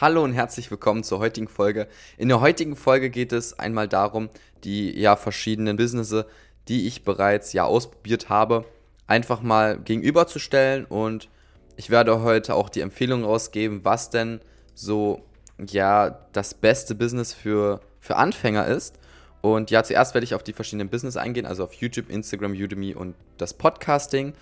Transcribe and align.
Hallo 0.00 0.24
und 0.24 0.32
herzlich 0.32 0.70
willkommen 0.70 1.04
zur 1.04 1.18
heutigen 1.18 1.46
Folge. 1.46 1.86
In 2.16 2.28
der 2.28 2.40
heutigen 2.40 2.74
Folge 2.74 3.10
geht 3.10 3.34
es 3.34 3.58
einmal 3.58 3.86
darum, 3.86 4.30
die 4.64 4.98
ja 4.98 5.14
verschiedenen 5.14 5.76
Businesses, 5.76 6.24
die 6.68 6.86
ich 6.86 7.04
bereits 7.04 7.52
ja 7.52 7.64
ausprobiert 7.64 8.30
habe, 8.30 8.64
einfach 9.06 9.42
mal 9.42 9.78
gegenüberzustellen 9.78 10.86
und 10.86 11.28
ich 11.76 11.90
werde 11.90 12.22
heute 12.22 12.54
auch 12.54 12.70
die 12.70 12.80
Empfehlung 12.80 13.24
rausgeben, 13.24 13.84
was 13.84 14.08
denn 14.08 14.40
so 14.74 15.20
ja 15.58 16.18
das 16.32 16.54
beste 16.54 16.94
Business 16.94 17.34
für, 17.34 17.82
für 18.00 18.16
Anfänger 18.16 18.68
ist. 18.68 18.98
Und 19.42 19.70
ja, 19.70 19.82
zuerst 19.84 20.14
werde 20.14 20.24
ich 20.24 20.34
auf 20.34 20.42
die 20.42 20.54
verschiedenen 20.54 20.88
Business 20.88 21.18
eingehen, 21.18 21.44
also 21.44 21.62
auf 21.62 21.74
YouTube, 21.74 22.08
Instagram, 22.08 22.52
Udemy 22.52 22.94
und 22.94 23.16
das 23.36 23.52
Podcasting. 23.52 24.32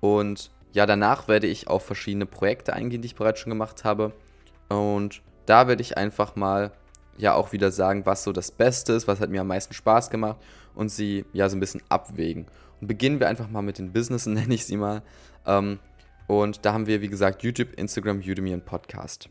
Und 0.00 0.50
ja, 0.74 0.84
danach 0.84 1.28
werde 1.28 1.46
ich 1.46 1.66
auf 1.66 1.82
verschiedene 1.86 2.26
Projekte 2.26 2.74
eingehen, 2.74 3.00
die 3.00 3.06
ich 3.06 3.16
bereits 3.16 3.40
schon 3.40 3.48
gemacht 3.48 3.84
habe. 3.84 4.12
Und 4.68 5.22
da 5.46 5.66
werde 5.68 5.82
ich 5.82 5.96
einfach 5.96 6.36
mal 6.36 6.72
ja 7.16 7.34
auch 7.34 7.52
wieder 7.52 7.70
sagen, 7.70 8.06
was 8.06 8.22
so 8.22 8.32
das 8.32 8.50
Beste 8.50 8.92
ist, 8.92 9.08
was 9.08 9.20
hat 9.20 9.30
mir 9.30 9.40
am 9.40 9.48
meisten 9.48 9.74
Spaß 9.74 10.10
gemacht 10.10 10.38
und 10.74 10.90
sie 10.90 11.24
ja 11.32 11.48
so 11.48 11.56
ein 11.56 11.60
bisschen 11.60 11.82
abwägen. 11.88 12.46
Und 12.80 12.86
beginnen 12.86 13.20
wir 13.20 13.28
einfach 13.28 13.48
mal 13.48 13.62
mit 13.62 13.78
den 13.78 13.92
Businessen, 13.92 14.34
nenne 14.34 14.54
ich 14.54 14.64
sie 14.64 14.76
mal. 14.76 15.02
Ähm, 15.46 15.78
und 16.26 16.64
da 16.64 16.72
haben 16.74 16.86
wir, 16.86 17.00
wie 17.00 17.08
gesagt, 17.08 17.42
YouTube, 17.42 17.72
Instagram, 17.74 18.18
Udemy 18.18 18.54
und 18.54 18.64
Podcast. 18.64 19.28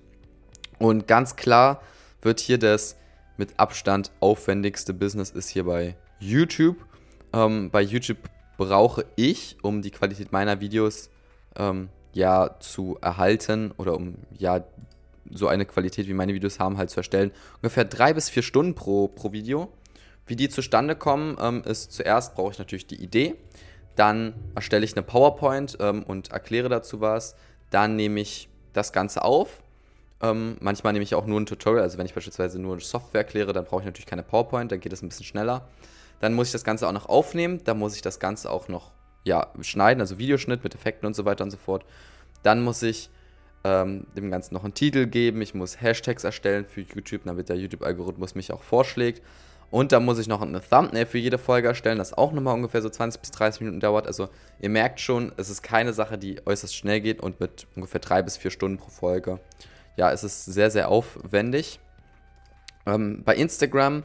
Und 0.79 1.07
ganz 1.07 1.35
klar 1.35 1.81
wird 2.21 2.39
hier 2.39 2.57
das 2.57 2.97
mit 3.37 3.59
Abstand 3.59 4.11
aufwendigste 4.19 4.93
Business 4.93 5.29
ist 5.29 5.49
hier 5.49 5.63
bei 5.63 5.95
YouTube. 6.19 6.77
Ähm, 7.33 7.69
bei 7.69 7.81
YouTube 7.81 8.17
brauche 8.57 9.05
ich, 9.15 9.57
um 9.61 9.81
die 9.81 9.91
Qualität 9.91 10.31
meiner 10.31 10.59
Videos 10.59 11.09
ähm, 11.55 11.89
ja 12.13 12.59
zu 12.59 12.97
erhalten 13.01 13.71
oder 13.77 13.95
um 13.95 14.15
ja 14.37 14.63
so 15.31 15.47
eine 15.47 15.65
Qualität 15.65 16.07
wie 16.07 16.13
meine 16.13 16.33
Videos 16.33 16.59
haben, 16.59 16.77
halt 16.77 16.89
zu 16.89 16.97
erstellen. 16.99 17.31
Ungefähr 17.57 17.85
drei 17.85 18.13
bis 18.13 18.29
vier 18.29 18.43
Stunden 18.43 18.75
pro, 18.75 19.07
pro 19.07 19.31
Video. 19.31 19.69
Wie 20.25 20.35
die 20.35 20.49
zustande 20.49 20.95
kommen, 20.95 21.37
ähm, 21.41 21.63
ist 21.63 21.93
zuerst 21.93 22.35
brauche 22.35 22.51
ich 22.51 22.59
natürlich 22.59 22.87
die 22.87 23.01
Idee. 23.01 23.35
Dann 23.95 24.33
erstelle 24.55 24.85
ich 24.85 24.95
eine 24.95 25.03
PowerPoint 25.03 25.77
ähm, 25.79 26.03
und 26.03 26.31
erkläre 26.31 26.69
dazu 26.69 27.01
was. 27.01 27.35
Dann 27.69 27.95
nehme 27.95 28.19
ich 28.19 28.49
das 28.73 28.93
Ganze 28.93 29.23
auf. 29.23 29.61
Ähm, 30.21 30.57
manchmal 30.59 30.93
nehme 30.93 31.03
ich 31.03 31.15
auch 31.15 31.25
nur 31.25 31.39
ein 31.39 31.45
Tutorial. 31.45 31.83
Also 31.83 31.97
wenn 31.97 32.05
ich 32.05 32.13
beispielsweise 32.13 32.59
nur 32.59 32.79
Software 32.79 33.21
erkläre, 33.21 33.53
dann 33.53 33.65
brauche 33.65 33.81
ich 33.81 33.85
natürlich 33.85 34.05
keine 34.05 34.23
PowerPoint, 34.23 34.71
dann 34.71 34.79
geht 34.79 34.93
es 34.93 35.01
ein 35.01 35.09
bisschen 35.09 35.25
schneller. 35.25 35.67
Dann 36.19 36.33
muss 36.33 36.47
ich 36.47 36.53
das 36.53 36.63
Ganze 36.63 36.87
auch 36.87 36.91
noch 36.91 37.07
aufnehmen. 37.07 37.61
Dann 37.63 37.79
muss 37.79 37.95
ich 37.95 38.01
das 38.01 38.19
Ganze 38.19 38.49
auch 38.49 38.67
noch 38.67 38.91
ja, 39.23 39.47
schneiden, 39.61 40.01
also 40.01 40.17
Videoschnitt 40.17 40.63
mit 40.63 40.73
Effekten 40.73 41.05
und 41.05 41.15
so 41.15 41.25
weiter 41.25 41.43
und 41.43 41.51
so 41.51 41.57
fort. 41.57 41.85
Dann 42.43 42.63
muss 42.63 42.81
ich 42.81 43.09
ähm, 43.63 44.07
dem 44.15 44.31
Ganzen 44.31 44.53
noch 44.53 44.63
einen 44.63 44.73
Titel 44.73 45.07
geben. 45.07 45.41
Ich 45.41 45.53
muss 45.53 45.81
Hashtags 45.81 46.23
erstellen 46.23 46.65
für 46.65 46.81
YouTube, 46.81 47.21
damit 47.25 47.49
der 47.49 47.57
YouTube-Algorithmus 47.57 48.35
mich 48.35 48.51
auch 48.51 48.63
vorschlägt. 48.63 49.21
Und 49.69 49.91
dann 49.91 50.05
muss 50.05 50.17
ich 50.17 50.27
noch 50.27 50.41
eine 50.41 50.61
Thumbnail 50.61 51.05
für 51.05 51.17
jede 51.17 51.37
Folge 51.37 51.67
erstellen, 51.67 51.97
das 51.97 52.13
auch 52.13 52.31
nochmal 52.31 52.53
ungefähr 52.53 52.81
so 52.81 52.89
20 52.89 53.19
bis 53.19 53.31
30 53.31 53.61
Minuten 53.61 53.81
dauert. 53.81 54.07
Also 54.07 54.29
ihr 54.59 54.69
merkt 54.69 55.01
schon, 55.01 55.33
es 55.35 55.49
ist 55.49 55.61
keine 55.61 55.91
Sache, 55.91 56.17
die 56.17 56.39
äußerst 56.45 56.73
schnell 56.73 57.01
geht 57.01 57.19
und 57.19 57.41
mit 57.41 57.67
ungefähr 57.75 57.99
drei 57.99 58.21
bis 58.21 58.37
vier 58.37 58.51
Stunden 58.51 58.77
pro 58.77 58.89
Folge. 58.89 59.39
Ja, 59.97 60.11
es 60.11 60.23
ist 60.23 60.45
sehr, 60.45 60.71
sehr 60.71 60.89
aufwendig. 60.89 61.79
Ähm, 62.85 63.23
bei 63.25 63.35
Instagram 63.35 64.03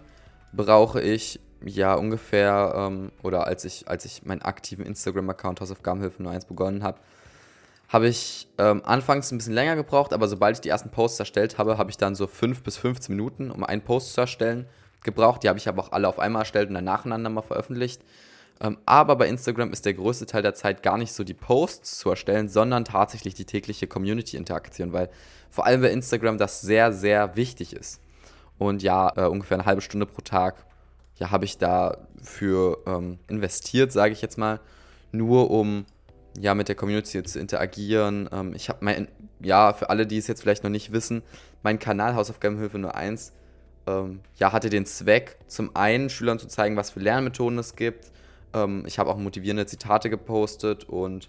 brauche 0.53 1.01
ich 1.01 1.39
ja 1.65 1.95
ungefähr, 1.95 2.73
ähm, 2.77 3.13
oder 3.23 3.47
als 3.47 3.65
ich, 3.65 3.89
als 3.89 4.05
ich 4.05 4.25
meinen 4.25 4.43
aktiven 4.43 4.85
Instagram-Account 4.85 5.61
Hausaufgabenhilfe 5.61 6.23
nur 6.23 6.33
eins 6.33 6.45
begonnen 6.45 6.83
habe, 6.83 6.99
habe 7.93 8.09
ich 8.09 8.49
ähm, 8.57 8.81
anfangs 8.87 9.31
ein 9.31 9.39
bisschen 9.39 9.53
länger 9.53 9.77
gebraucht, 9.77 10.15
aber 10.15 10.27
sobald 10.27 10.57
ich 10.57 10.61
die 10.63 10.71
ersten 10.71 10.91
Posts 10.91 11.21
erstellt 11.21 11.59
habe, 11.59 11.77
habe 11.77 11.91
ich 11.91 11.99
dann 11.99 12.15
so 12.15 12.27
5 12.27 12.63
bis 12.63 12.79
15 12.79 13.15
Minuten, 13.15 13.51
um 13.51 13.65
einen 13.65 13.83
Post 13.83 14.15
zu 14.15 14.23
erstellen, 14.23 14.67
gebraucht. 15.05 15.43
Die 15.43 15.49
habe 15.49 15.59
ich 15.59 15.69
aber 15.69 15.83
auch 15.83 15.93
alle 15.93 16.09
auf 16.09 16.19
einmal 16.19 16.43
erstellt 16.43 16.69
und 16.69 16.75
dann 16.75 16.85
nacheinander 16.85 17.29
mal 17.29 17.43
veröffentlicht. 17.43 18.03
Ähm, 18.63 18.79
aber 18.87 19.17
bei 19.17 19.29
Instagram 19.29 19.73
ist 19.73 19.85
der 19.85 19.93
größte 19.93 20.25
Teil 20.25 20.41
der 20.41 20.55
Zeit 20.55 20.83
gar 20.83 20.97
nicht 20.97 21.13
so 21.13 21.23
die 21.23 21.35
Posts 21.35 21.99
zu 21.99 22.09
erstellen, 22.09 22.49
sondern 22.49 22.87
tatsächlich 22.87 23.35
die 23.35 23.45
tägliche 23.45 23.87
Community-Interaktion, 23.87 24.95
weil 24.95 25.11
vor 25.51 25.67
allem 25.67 25.83
bei 25.83 25.91
Instagram 25.91 26.39
das 26.39 26.63
sehr, 26.63 26.95
sehr 26.95 27.37
wichtig 27.37 27.75
ist. 27.75 28.01
Und 28.57 28.83
ja, 28.83 29.13
äh, 29.17 29.29
ungefähr 29.29 29.59
eine 29.59 29.67
halbe 29.67 29.83
Stunde 29.83 30.07
pro 30.07 30.23
Tag 30.23 30.65
ja, 31.19 31.31
habe 31.31 31.45
ich 31.45 31.59
dafür 31.59 32.79
ähm, 32.87 33.19
investiert, 33.29 33.93
sage 33.93 34.15
ich 34.15 34.23
jetzt 34.23 34.39
mal, 34.39 34.61
nur 35.11 35.51
um 35.51 35.85
ja, 36.39 36.55
mit 36.55 36.69
der 36.69 36.75
Community 36.75 37.23
zu 37.23 37.39
interagieren. 37.39 38.29
Ähm, 38.33 38.55
ich 38.55 38.69
habe 38.69 38.79
mein, 38.83 39.09
ja, 39.41 39.73
für 39.73 39.91
alle, 39.91 40.07
die 40.07 40.19
es 40.19 40.27
jetzt 40.27 40.43
vielleicht 40.43 40.65
noch 40.65 40.71
nicht 40.71 40.93
wissen, 40.93 41.23
mein 41.63 41.79
Kanal 41.79 42.15
Hausaufgabenhilfe 42.15 42.79
nur 42.79 42.95
eins, 42.95 43.33
ähm, 43.87 44.21
ja, 44.37 44.53
hatte 44.53 44.71
den 44.71 44.87
Zweck, 44.87 45.37
zum 45.47 45.75
einen 45.75 46.11
Schülern 46.11 46.39
zu 46.39 46.47
zeigen, 46.47 46.77
was 46.77 46.91
für 46.91 47.01
Lernmethoden 47.01 47.59
es 47.59 47.77
gibt. 47.77 48.11
Ähm, 48.55 48.85
ich 48.87 48.99
habe 48.99 49.11
auch 49.11 49.17
motivierende 49.17 49.67
Zitate 49.67 50.11
gepostet 50.11 50.85
und 50.85 51.29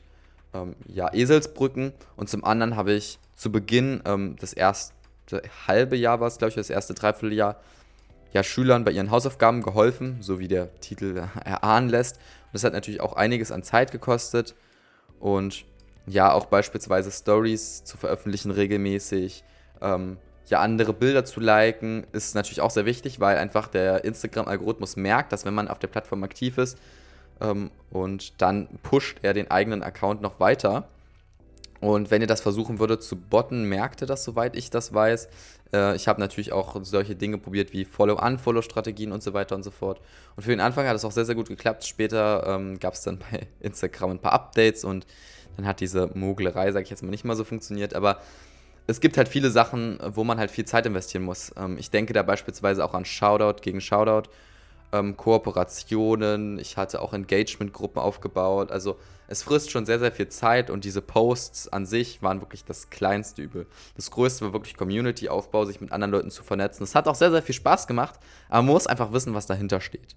ähm, 0.54 0.76
ja, 0.88 1.12
Eselsbrücken. 1.14 1.94
Und 2.16 2.30
zum 2.30 2.44
anderen 2.44 2.76
habe 2.76 2.94
ich 2.94 3.20
zu 3.36 3.52
Beginn 3.52 4.02
ähm, 4.06 4.36
das 4.40 4.54
erste 4.54 4.94
halbe 5.68 5.96
Jahr 5.96 6.20
war 6.20 6.28
es, 6.28 6.38
glaube 6.38 6.50
ich, 6.50 6.56
das 6.56 6.70
erste 6.70 6.94
Dreivierteljahr, 6.94 7.60
ja, 8.34 8.44
Schülern 8.44 8.84
bei 8.84 8.92
ihren 8.92 9.12
Hausaufgaben 9.12 9.62
geholfen, 9.62 10.18
so 10.22 10.40
wie 10.40 10.48
der 10.48 10.74
Titel 10.80 11.18
erahnen 11.44 11.90
lässt. 11.90 12.18
Und 12.18 12.54
das 12.54 12.64
hat 12.64 12.74
natürlich 12.74 13.02
auch 13.02 13.14
einiges 13.14 13.52
an 13.52 13.64
Zeit 13.64 13.92
gekostet. 13.92 14.56
Und 15.20 15.66
ja, 16.06 16.32
auch 16.32 16.46
beispielsweise 16.46 17.12
Stories 17.12 17.84
zu 17.84 17.98
veröffentlichen 17.98 18.52
regelmäßig. 18.52 19.44
Ähm, 19.82 20.18
ja, 20.48 20.60
andere 20.60 20.94
Bilder 20.94 21.24
zu 21.24 21.40
liken, 21.40 22.06
ist 22.12 22.36
natürlich 22.36 22.62
auch 22.62 22.72
sehr 22.72 22.86
wichtig, 22.86 23.20
weil 23.20 23.38
einfach 23.38 23.68
der 23.68 24.04
Instagram-Algorithmus 24.04 24.98
merkt, 24.98 25.32
dass 25.32 25.46
wenn 25.46 25.54
man 25.54 25.70
auf 25.70 25.80
der 25.80 25.88
Plattform 25.88 26.24
aktiv 26.24 26.58
ist 26.58 26.78
ähm, 27.40 27.72
und 27.92 28.42
dann 28.42 28.68
pusht 28.84 29.20
er 29.22 29.34
den 29.34 29.50
eigenen 29.50 29.84
Account 29.84 30.22
noch 30.22 30.40
weiter. 30.40 30.88
Und 31.84 32.12
wenn 32.12 32.22
ihr 32.22 32.28
das 32.28 32.40
versuchen 32.40 32.80
würdet 32.80 33.04
zu 33.04 33.18
botten, 33.18 33.66
merkt 33.66 34.02
ihr 34.02 34.08
das, 34.08 34.24
soweit 34.24 34.56
ich 34.56 34.70
das 34.70 34.94
weiß. 34.94 35.28
Äh, 35.74 35.98
ich 35.98 36.08
habe 36.08 36.22
natürlich 36.22 36.54
auch 36.54 36.78
solche 36.84 37.14
Dinge 37.14 37.38
probiert 37.38 37.74
wie 37.74 37.84
Follow-Unfollow-Strategien 37.84 39.12
und 39.12 39.22
so 39.22 39.34
weiter 39.34 39.56
und 39.56 39.64
so 39.64 39.72
fort. 39.72 40.00
Und 40.38 40.44
für 40.44 40.52
den 40.52 40.62
Anfang 40.62 40.88
hat 40.88 40.96
es 40.96 41.04
auch 41.04 41.12
sehr, 41.12 41.26
sehr 41.26 41.36
gut 41.36 41.50
geklappt. 41.50 41.86
Später 41.86 42.46
ähm, 42.48 42.80
gab 42.80 42.94
es 42.94 43.02
dann 43.02 43.20
bei 43.20 43.48
Instagram 43.60 44.12
ein 44.12 44.20
paar 44.20 44.32
Updates 44.32 44.86
und 44.86 45.06
dann 45.58 45.68
hat 45.68 45.82
diese 45.82 46.10
Mogelerei, 46.14 46.72
sage 46.72 46.84
ich 46.84 46.90
jetzt 46.90 47.04
mal, 47.04 47.10
nicht 47.10 47.26
mal 47.26 47.36
so 47.36 47.44
funktioniert. 47.44 47.96
Aber 47.96 48.22
es 48.88 49.02
gibt 49.02 49.18
halt 49.18 49.28
viele 49.28 49.50
Sachen, 49.50 50.00
wo 50.06 50.24
man 50.24 50.38
halt 50.38 50.52
viel 50.52 50.66
Zeit 50.66 50.86
investieren 50.86 51.24
muss. 51.24 51.52
Ähm, 51.58 51.78
ich 51.78 51.92
denke 51.92 52.14
da 52.14 52.24
beispielsweise 52.24 52.86
auch 52.86 52.94
an 52.94 53.04
Shoutout 53.04 53.62
gegen 53.62 53.82
Shoutout, 53.82 54.30
ähm, 54.94 55.18
Kooperationen. 55.18 56.60
Ich 56.60 56.78
hatte 56.78 57.02
auch 57.02 57.12
Engagement-Gruppen 57.12 58.02
aufgebaut. 58.02 58.72
Also 58.72 58.98
es 59.28 59.44
frisst 59.44 59.72
schon 59.72 59.86
sehr, 59.86 60.00
sehr 60.00 60.12
viel 60.12 60.28
Zeit 60.28 60.70
und 60.70 60.86
diese 60.86 61.02
Posts 61.02 61.70
an 61.70 61.86
sich 61.86 62.22
waren 62.22 62.40
wirklich 62.42 62.64
das 62.64 62.90
kleinste 62.90 63.42
Übel. 63.42 63.66
Das 63.96 64.12
größte 64.12 64.46
war 64.46 64.54
wirklich 64.54 64.78
Community-Aufbau, 64.78 65.66
sich 65.66 65.82
mit 65.82 65.92
anderen 65.92 66.12
Leuten 66.12 66.30
zu 66.30 66.44
vernetzen. 66.44 66.84
Es 66.84 66.96
hat 66.96 67.08
auch 67.08 67.16
sehr, 67.16 67.32
sehr 67.32 67.42
viel 67.42 67.56
Spaß 67.56 67.88
gemacht, 67.88 68.20
aber 68.48 68.62
man 68.62 68.74
muss 68.74 68.88
einfach 68.88 69.12
wissen, 69.12 69.34
was 69.34 69.48
dahinter 69.48 69.82
steht. 69.82 70.16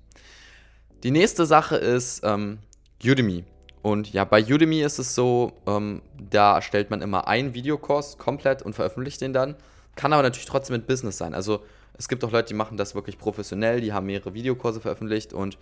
Die 1.02 1.10
nächste 1.10 1.46
Sache 1.46 1.76
ist 1.76 2.22
ähm, 2.24 2.58
Udemy. 3.02 3.44
Und 3.82 4.12
ja, 4.12 4.24
bei 4.24 4.44
Udemy 4.44 4.82
ist 4.82 4.98
es 4.98 5.14
so, 5.14 5.52
ähm, 5.66 6.02
da 6.18 6.56
erstellt 6.56 6.90
man 6.90 7.00
immer 7.00 7.28
einen 7.28 7.54
Videokurs 7.54 8.18
komplett 8.18 8.62
und 8.62 8.74
veröffentlicht 8.74 9.20
den 9.20 9.32
dann. 9.32 9.54
Kann 9.94 10.12
aber 10.12 10.22
natürlich 10.22 10.46
trotzdem 10.46 10.76
mit 10.76 10.86
Business 10.86 11.16
sein. 11.16 11.34
Also 11.34 11.62
es 11.98 12.08
gibt 12.08 12.24
auch 12.24 12.30
Leute, 12.30 12.48
die 12.48 12.54
machen 12.54 12.76
das 12.76 12.94
wirklich 12.94 13.18
professionell, 13.18 13.80
die 13.80 13.92
haben 13.92 14.06
mehrere 14.06 14.34
Videokurse 14.34 14.80
veröffentlicht 14.80 15.32
und 15.32 15.58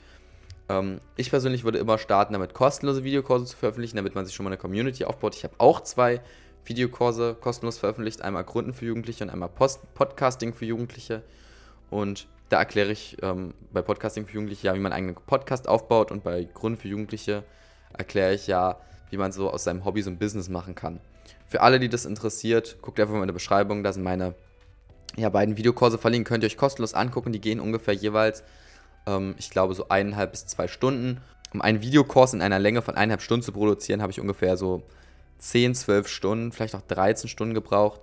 ähm, 0.68 1.00
ich 1.16 1.30
persönlich 1.30 1.64
würde 1.64 1.78
immer 1.78 1.98
starten, 1.98 2.32
damit 2.32 2.54
kostenlose 2.54 3.04
Videokurse 3.04 3.44
zu 3.46 3.56
veröffentlichen, 3.56 3.96
damit 3.96 4.14
man 4.14 4.26
sich 4.26 4.34
schon 4.34 4.44
mal 4.44 4.50
eine 4.50 4.58
Community 4.58 5.04
aufbaut. 5.04 5.34
Ich 5.36 5.44
habe 5.44 5.54
auch 5.58 5.80
zwei 5.82 6.20
Videokurse 6.64 7.36
kostenlos 7.40 7.78
veröffentlicht, 7.78 8.22
einmal 8.22 8.44
Gründen 8.44 8.72
für 8.72 8.86
Jugendliche 8.86 9.24
und 9.24 9.30
einmal 9.30 9.50
Post 9.50 9.94
Podcasting 9.94 10.54
für 10.54 10.64
Jugendliche. 10.64 11.22
Und 11.90 12.26
da 12.48 12.58
erkläre 12.58 12.92
ich 12.92 13.16
ähm, 13.22 13.54
bei 13.72 13.82
Podcasting 13.82 14.26
für 14.26 14.34
Jugendliche 14.34 14.66
ja, 14.66 14.74
wie 14.74 14.80
man 14.80 14.92
einen 14.92 15.08
eigenen 15.08 15.26
Podcast 15.26 15.68
aufbaut 15.68 16.10
und 16.10 16.24
bei 16.24 16.48
Gründen 16.54 16.78
für 16.78 16.88
Jugendliche 16.88 17.44
erkläre 17.92 18.34
ich 18.34 18.46
ja, 18.46 18.78
wie 19.10 19.16
man 19.16 19.32
so 19.32 19.50
aus 19.50 19.64
seinem 19.64 19.84
Hobby 19.84 20.02
so 20.02 20.10
ein 20.10 20.18
Business 20.18 20.48
machen 20.48 20.74
kann. 20.74 21.00
Für 21.46 21.60
alle, 21.60 21.78
die 21.78 21.88
das 21.88 22.06
interessiert, 22.06 22.78
guckt 22.82 22.98
einfach 22.98 23.14
mal 23.14 23.20
in 23.20 23.28
der 23.28 23.34
Beschreibung, 23.34 23.84
da 23.84 23.92
sind 23.92 24.02
meine 24.02 24.34
ja, 25.16 25.28
beiden 25.28 25.56
Videokurse 25.56 25.98
verlinkt, 25.98 26.28
könnt 26.28 26.44
ihr 26.44 26.48
euch 26.48 26.56
kostenlos 26.56 26.94
angucken. 26.94 27.32
Die 27.32 27.40
gehen 27.40 27.60
ungefähr 27.60 27.94
jeweils, 27.94 28.42
ähm, 29.06 29.34
ich 29.38 29.50
glaube, 29.50 29.74
so 29.74 29.88
eineinhalb 29.88 30.32
bis 30.32 30.46
zwei 30.46 30.68
Stunden. 30.68 31.20
Um 31.52 31.62
einen 31.62 31.82
Videokurs 31.82 32.34
in 32.34 32.42
einer 32.42 32.58
Länge 32.58 32.82
von 32.82 32.96
eineinhalb 32.96 33.22
Stunden 33.22 33.44
zu 33.44 33.52
produzieren, 33.52 34.02
habe 34.02 34.10
ich 34.10 34.20
ungefähr 34.20 34.56
so 34.56 34.82
10, 35.38 35.74
12 35.74 36.08
Stunden, 36.08 36.52
vielleicht 36.52 36.74
auch 36.74 36.82
13 36.82 37.28
Stunden 37.28 37.54
gebraucht. 37.54 38.00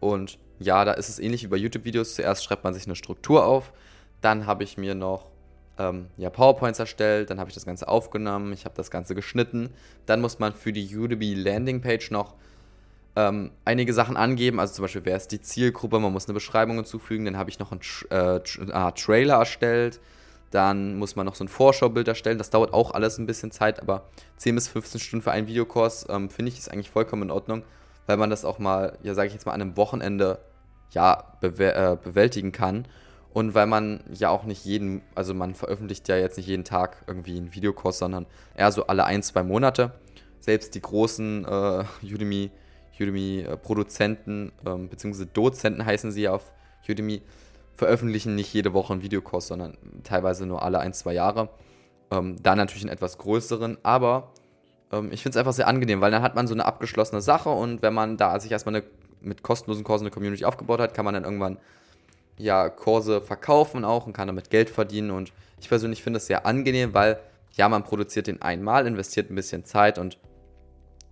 Und 0.00 0.38
ja, 0.58 0.84
da 0.84 0.92
ist 0.92 1.08
es 1.08 1.18
ähnlich 1.18 1.42
wie 1.44 1.48
bei 1.48 1.56
YouTube-Videos. 1.56 2.14
Zuerst 2.14 2.44
schreibt 2.44 2.64
man 2.64 2.74
sich 2.74 2.86
eine 2.86 2.96
Struktur 2.96 3.46
auf, 3.46 3.72
dann 4.20 4.46
habe 4.46 4.64
ich 4.64 4.76
mir 4.76 4.94
noch 4.94 5.30
ähm, 5.78 6.08
ja, 6.18 6.28
PowerPoints 6.28 6.78
erstellt, 6.78 7.30
dann 7.30 7.40
habe 7.40 7.48
ich 7.48 7.54
das 7.54 7.64
Ganze 7.64 7.88
aufgenommen, 7.88 8.52
ich 8.52 8.66
habe 8.66 8.74
das 8.76 8.90
Ganze 8.90 9.14
geschnitten. 9.14 9.70
Dann 10.04 10.20
muss 10.20 10.38
man 10.38 10.52
für 10.52 10.72
die 10.72 10.94
Udemy 10.94 11.34
Landingpage 11.34 12.10
noch 12.10 12.34
ähm, 13.28 13.50
einige 13.64 13.92
Sachen 13.92 14.16
angeben, 14.16 14.60
also 14.60 14.74
zum 14.74 14.84
Beispiel, 14.84 15.04
wer 15.04 15.16
ist 15.16 15.28
die 15.32 15.40
Zielgruppe, 15.40 15.98
man 15.98 16.12
muss 16.12 16.26
eine 16.26 16.34
Beschreibung 16.34 16.76
hinzufügen, 16.76 17.24
dann 17.24 17.36
habe 17.36 17.50
ich 17.50 17.58
noch 17.58 17.72
einen 17.72 17.80
äh, 18.10 18.40
Tra 18.40 18.90
Trailer 18.92 19.36
erstellt, 19.36 20.00
dann 20.50 20.96
muss 20.96 21.16
man 21.16 21.26
noch 21.26 21.34
so 21.34 21.44
ein 21.44 21.48
Vorschaubild 21.48 22.08
erstellen, 22.08 22.38
das 22.38 22.50
dauert 22.50 22.72
auch 22.72 22.92
alles 22.92 23.18
ein 23.18 23.26
bisschen 23.26 23.50
Zeit, 23.50 23.80
aber 23.80 24.08
10 24.36 24.54
bis 24.54 24.68
15 24.68 25.00
Stunden 25.00 25.22
für 25.22 25.32
einen 25.32 25.46
Videokurs, 25.46 26.06
ähm, 26.08 26.30
finde 26.30 26.50
ich, 26.50 26.58
ist 26.58 26.70
eigentlich 26.70 26.90
vollkommen 26.90 27.22
in 27.24 27.30
Ordnung, 27.30 27.62
weil 28.06 28.16
man 28.16 28.30
das 28.30 28.44
auch 28.44 28.58
mal, 28.58 28.98
ja, 29.02 29.14
sage 29.14 29.28
ich 29.28 29.34
jetzt 29.34 29.46
mal, 29.46 29.52
an 29.52 29.60
einem 29.60 29.76
Wochenende, 29.76 30.38
ja, 30.90 31.36
bew 31.40 31.62
äh, 31.62 31.96
bewältigen 32.02 32.52
kann. 32.52 32.86
Und 33.32 33.54
weil 33.54 33.66
man 33.66 34.02
ja 34.12 34.30
auch 34.30 34.42
nicht 34.42 34.64
jeden, 34.64 35.02
also 35.14 35.34
man 35.34 35.54
veröffentlicht 35.54 36.08
ja 36.08 36.16
jetzt 36.16 36.36
nicht 36.36 36.48
jeden 36.48 36.64
Tag 36.64 37.04
irgendwie 37.06 37.36
einen 37.36 37.54
Videokurs, 37.54 37.98
sondern 37.98 38.26
eher 38.56 38.72
so 38.72 38.88
alle 38.88 39.04
ein, 39.04 39.22
zwei 39.22 39.44
Monate. 39.44 39.92
Selbst 40.40 40.74
die 40.74 40.82
großen 40.82 41.44
äh, 41.44 41.84
Udemy 42.02 42.50
Udemy-Produzenten 43.00 44.52
ähm, 44.66 44.88
bzw. 44.88 45.26
Dozenten 45.32 45.84
heißen 45.84 46.12
sie 46.12 46.22
ja 46.22 46.32
auf 46.32 46.50
Udemy, 46.88 47.22
veröffentlichen 47.74 48.34
nicht 48.34 48.52
jede 48.52 48.72
Woche 48.74 48.92
einen 48.92 49.02
Videokurs, 49.02 49.48
sondern 49.48 49.76
teilweise 50.04 50.46
nur 50.46 50.62
alle 50.62 50.80
ein, 50.80 50.92
zwei 50.92 51.14
Jahre. 51.14 51.48
Ähm, 52.10 52.36
da 52.42 52.54
natürlich 52.56 52.82
einen 52.82 52.92
etwas 52.92 53.18
größeren, 53.18 53.78
aber 53.82 54.32
ähm, 54.92 55.10
ich 55.12 55.22
finde 55.22 55.34
es 55.34 55.38
einfach 55.38 55.52
sehr 55.52 55.68
angenehm, 55.68 56.00
weil 56.00 56.10
dann 56.10 56.22
hat 56.22 56.34
man 56.34 56.46
so 56.46 56.54
eine 56.54 56.64
abgeschlossene 56.64 57.20
Sache 57.20 57.50
und 57.50 57.82
wenn 57.82 57.94
man 57.94 58.16
da 58.16 58.38
sich 58.40 58.52
erstmal 58.52 58.76
eine, 58.76 58.84
mit 59.20 59.42
kostenlosen 59.42 59.84
Kursen 59.84 60.04
eine 60.04 60.10
Community 60.10 60.44
aufgebaut 60.44 60.80
hat, 60.80 60.94
kann 60.94 61.04
man 61.04 61.14
dann 61.14 61.24
irgendwann 61.24 61.58
ja 62.36 62.68
Kurse 62.68 63.20
verkaufen 63.20 63.84
auch 63.84 64.06
und 64.06 64.12
kann 64.12 64.26
damit 64.26 64.50
Geld 64.50 64.70
verdienen 64.70 65.10
und 65.10 65.32
ich 65.60 65.68
persönlich 65.68 66.02
finde 66.02 66.18
es 66.18 66.26
sehr 66.26 66.46
angenehm, 66.46 66.94
weil 66.94 67.20
ja, 67.52 67.68
man 67.68 67.84
produziert 67.84 68.26
den 68.26 68.42
einmal, 68.42 68.86
investiert 68.86 69.30
ein 69.30 69.34
bisschen 69.34 69.64
Zeit 69.64 69.98
und 69.98 70.18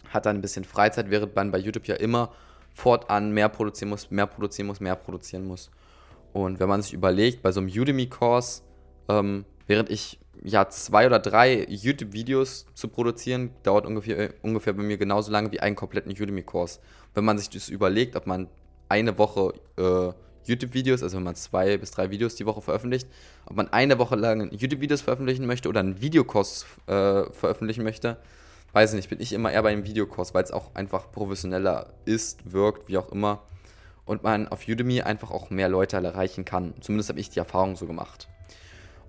hat 0.08 0.26
dann 0.26 0.36
ein 0.36 0.42
bisschen 0.42 0.64
Freizeit, 0.64 1.10
während 1.10 1.34
man 1.36 1.50
bei 1.50 1.58
YouTube 1.58 1.86
ja 1.86 1.96
immer 1.96 2.32
fortan 2.74 3.32
mehr 3.32 3.48
produzieren 3.48 3.90
muss, 3.90 4.10
mehr 4.10 4.26
produzieren 4.26 4.68
muss, 4.68 4.80
mehr 4.80 4.96
produzieren 4.96 5.46
muss. 5.46 5.70
Und 6.32 6.60
wenn 6.60 6.68
man 6.68 6.82
sich 6.82 6.92
überlegt, 6.92 7.42
bei 7.42 7.52
so 7.52 7.60
einem 7.60 7.68
Udemy-Kurs, 7.68 8.62
ähm, 9.08 9.44
während 9.66 9.90
ich 9.90 10.20
ja 10.42 10.68
zwei 10.68 11.06
oder 11.06 11.18
drei 11.18 11.66
YouTube-Videos 11.68 12.66
zu 12.74 12.88
produzieren, 12.88 13.50
dauert 13.62 13.86
ungefähr, 13.86 14.34
ungefähr 14.42 14.72
bei 14.72 14.82
mir 14.82 14.98
genauso 14.98 15.32
lange 15.32 15.50
wie 15.52 15.60
einen 15.60 15.76
kompletten 15.76 16.12
Udemy-Kurs. 16.12 16.80
Wenn 17.14 17.24
man 17.24 17.38
sich 17.38 17.50
das 17.50 17.68
überlegt, 17.68 18.14
ob 18.14 18.26
man 18.26 18.48
eine 18.88 19.18
Woche 19.18 19.54
äh, 19.76 20.12
YouTube-Videos, 20.48 21.02
also 21.02 21.16
wenn 21.16 21.24
man 21.24 21.34
zwei 21.34 21.76
bis 21.76 21.90
drei 21.90 22.10
Videos 22.10 22.36
die 22.36 22.46
Woche 22.46 22.62
veröffentlicht, 22.62 23.08
ob 23.46 23.56
man 23.56 23.68
eine 23.72 23.98
Woche 23.98 24.16
lang 24.16 24.50
YouTube-Videos 24.52 25.00
veröffentlichen 25.00 25.46
möchte 25.46 25.68
oder 25.68 25.80
einen 25.80 26.00
Videokurs 26.00 26.66
äh, 26.86 27.24
veröffentlichen 27.32 27.82
möchte, 27.82 28.16
weiß 28.72 28.92
nicht, 28.94 29.08
bin 29.08 29.20
ich 29.20 29.32
immer 29.32 29.52
eher 29.52 29.62
bei 29.62 29.70
einem 29.70 29.84
Videokurs, 29.84 30.34
weil 30.34 30.44
es 30.44 30.50
auch 30.50 30.74
einfach 30.74 31.10
professioneller 31.10 31.92
ist, 32.04 32.52
wirkt, 32.52 32.88
wie 32.88 32.98
auch 32.98 33.10
immer. 33.10 33.42
Und 34.04 34.22
man 34.22 34.48
auf 34.48 34.66
Udemy 34.66 35.02
einfach 35.02 35.30
auch 35.30 35.50
mehr 35.50 35.68
Leute 35.68 35.96
erreichen 35.96 36.44
kann. 36.44 36.74
Zumindest 36.80 37.10
habe 37.10 37.20
ich 37.20 37.30
die 37.30 37.38
Erfahrung 37.38 37.76
so 37.76 37.86
gemacht. 37.86 38.28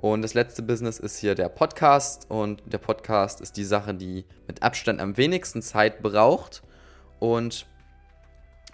Und 0.01 0.21
das 0.21 0.33
letzte 0.33 0.61
Business 0.61 0.97
ist 0.97 1.17
hier 1.17 1.35
der 1.35 1.49
Podcast. 1.49 2.25
Und 2.29 2.61
der 2.65 2.77
Podcast 2.77 3.41
ist 3.41 3.57
die 3.57 3.63
Sache, 3.65 3.93
die 3.93 4.25
mit 4.47 4.63
Abstand 4.63 5.01
am 5.01 5.17
wenigsten 5.17 5.61
Zeit 5.61 6.01
braucht. 6.01 6.63
Und 7.19 7.65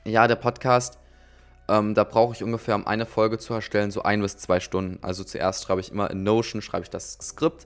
ja, 0.03 0.27
der 0.27 0.35
Podcast, 0.35 0.99
ähm, 1.67 1.95
da 1.95 2.03
brauche 2.03 2.33
ich 2.33 2.43
ungefähr, 2.43 2.75
um 2.75 2.85
eine 2.85 3.07
Folge 3.07 3.39
zu 3.39 3.55
erstellen, 3.55 3.89
so 3.89 4.03
ein 4.03 4.21
bis 4.21 4.37
zwei 4.37 4.59
Stunden. 4.59 4.99
Also 5.03 5.23
zuerst 5.23 5.63
schreibe 5.63 5.81
ich 5.81 5.91
immer 5.91 6.11
in 6.11 6.23
Notion, 6.23 6.61
schreibe 6.61 6.83
ich 6.83 6.91
das 6.91 7.17
Skript. 7.21 7.65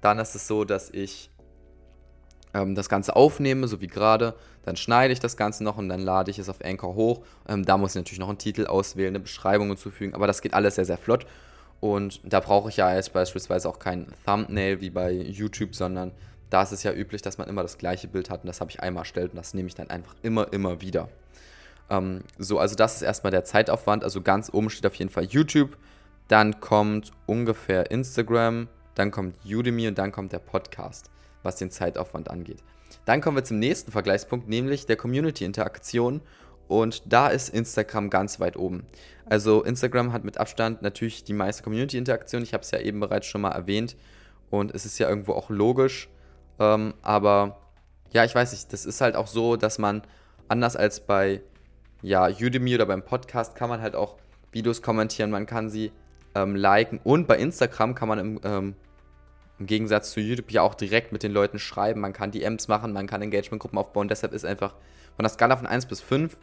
Dann 0.00 0.18
ist 0.20 0.36
es 0.36 0.46
so, 0.46 0.64
dass 0.64 0.90
ich 0.90 1.29
ähm, 2.54 2.74
das 2.74 2.88
Ganze 2.88 3.16
aufnehme, 3.16 3.68
so 3.68 3.80
wie 3.80 3.86
gerade, 3.86 4.34
dann 4.64 4.76
schneide 4.76 5.12
ich 5.12 5.20
das 5.20 5.36
Ganze 5.36 5.64
noch 5.64 5.78
und 5.78 5.88
dann 5.88 6.00
lade 6.00 6.30
ich 6.30 6.38
es 6.38 6.48
auf 6.48 6.64
Anchor 6.64 6.94
hoch. 6.94 7.20
Ähm, 7.48 7.64
da 7.64 7.78
muss 7.78 7.92
ich 7.92 7.96
natürlich 7.96 8.18
noch 8.18 8.28
einen 8.28 8.38
Titel 8.38 8.66
auswählen, 8.66 9.10
eine 9.10 9.20
Beschreibung 9.20 9.68
hinzufügen, 9.68 10.14
aber 10.14 10.26
das 10.26 10.42
geht 10.42 10.54
alles 10.54 10.74
sehr, 10.74 10.84
sehr 10.84 10.98
flott. 10.98 11.26
Und 11.80 12.20
da 12.24 12.40
brauche 12.40 12.68
ich 12.68 12.76
ja 12.76 12.94
jetzt 12.94 13.12
beispielsweise 13.12 13.68
auch 13.68 13.78
kein 13.78 14.08
Thumbnail 14.26 14.80
wie 14.80 14.90
bei 14.90 15.12
YouTube, 15.12 15.74
sondern 15.74 16.12
da 16.50 16.62
ist 16.62 16.72
es 16.72 16.82
ja 16.82 16.92
üblich, 16.92 17.22
dass 17.22 17.38
man 17.38 17.48
immer 17.48 17.62
das 17.62 17.78
gleiche 17.78 18.08
Bild 18.08 18.28
hat 18.28 18.42
und 18.42 18.48
das 18.48 18.60
habe 18.60 18.70
ich 18.70 18.80
einmal 18.80 19.02
erstellt 19.02 19.30
und 19.30 19.36
das 19.36 19.54
nehme 19.54 19.68
ich 19.68 19.74
dann 19.74 19.88
einfach 19.88 20.14
immer, 20.22 20.52
immer 20.52 20.80
wieder. 20.80 21.08
Ähm, 21.88 22.22
so, 22.38 22.58
also 22.58 22.74
das 22.74 22.96
ist 22.96 23.02
erstmal 23.02 23.30
der 23.30 23.44
Zeitaufwand. 23.44 24.04
Also 24.04 24.20
ganz 24.20 24.52
oben 24.52 24.68
steht 24.68 24.84
auf 24.84 24.94
jeden 24.96 25.10
Fall 25.10 25.24
YouTube, 25.24 25.76
dann 26.28 26.60
kommt 26.60 27.12
ungefähr 27.26 27.90
Instagram, 27.90 28.68
dann 28.94 29.10
kommt 29.10 29.36
Udemy 29.46 29.88
und 29.88 29.96
dann 29.96 30.12
kommt 30.12 30.32
der 30.32 30.40
Podcast 30.40 31.10
was 31.42 31.56
den 31.56 31.70
Zeitaufwand 31.70 32.30
angeht. 32.30 32.62
Dann 33.04 33.20
kommen 33.20 33.36
wir 33.36 33.44
zum 33.44 33.58
nächsten 33.58 33.92
Vergleichspunkt, 33.92 34.48
nämlich 34.48 34.86
der 34.86 34.96
Community-Interaktion. 34.96 36.20
Und 36.68 37.02
da 37.12 37.28
ist 37.28 37.48
Instagram 37.48 38.10
ganz 38.10 38.38
weit 38.38 38.56
oben. 38.56 38.86
Also 39.26 39.64
Instagram 39.64 40.12
hat 40.12 40.24
mit 40.24 40.38
Abstand 40.38 40.82
natürlich 40.82 41.24
die 41.24 41.32
meiste 41.32 41.62
Community-Interaktion. 41.62 42.42
Ich 42.42 42.52
habe 42.52 42.62
es 42.62 42.70
ja 42.70 42.78
eben 42.78 43.00
bereits 43.00 43.26
schon 43.26 43.40
mal 43.40 43.52
erwähnt. 43.52 43.96
Und 44.50 44.74
es 44.74 44.86
ist 44.86 44.98
ja 44.98 45.08
irgendwo 45.08 45.32
auch 45.32 45.50
logisch. 45.50 46.08
Ähm, 46.58 46.94
aber 47.02 47.58
ja, 48.12 48.24
ich 48.24 48.34
weiß 48.34 48.52
nicht, 48.52 48.72
das 48.72 48.86
ist 48.86 49.00
halt 49.00 49.16
auch 49.16 49.26
so, 49.26 49.56
dass 49.56 49.78
man 49.78 50.02
anders 50.48 50.76
als 50.76 51.00
bei 51.00 51.42
ja, 52.02 52.28
Udemy 52.28 52.74
oder 52.74 52.86
beim 52.86 53.04
Podcast 53.04 53.54
kann 53.54 53.68
man 53.68 53.80
halt 53.80 53.94
auch 53.94 54.16
Videos 54.52 54.82
kommentieren, 54.82 55.30
man 55.30 55.46
kann 55.46 55.68
sie 55.68 55.92
ähm, 56.34 56.56
liken 56.56 57.00
und 57.04 57.26
bei 57.28 57.36
Instagram 57.36 57.94
kann 57.94 58.08
man 58.08 58.18
im 58.18 58.40
ähm, 58.44 58.74
im 59.60 59.66
Gegensatz 59.66 60.10
zu 60.10 60.20
YouTube 60.20 60.50
ja 60.50 60.62
auch 60.62 60.74
direkt 60.74 61.12
mit 61.12 61.22
den 61.22 61.32
Leuten 61.32 61.58
schreiben. 61.58 62.00
Man 62.00 62.14
kann 62.14 62.30
DMs 62.32 62.66
machen, 62.66 62.92
man 62.92 63.06
kann 63.06 63.20
Engagement-Gruppen 63.20 63.78
aufbauen. 63.78 64.08
Deshalb 64.08 64.32
ist 64.32 64.46
einfach 64.46 64.74
von 65.14 65.22
der 65.22 65.28
Skala 65.28 65.56
von 65.56 65.66
1 65.66 65.86
bis 65.86 66.00
5 66.00 66.36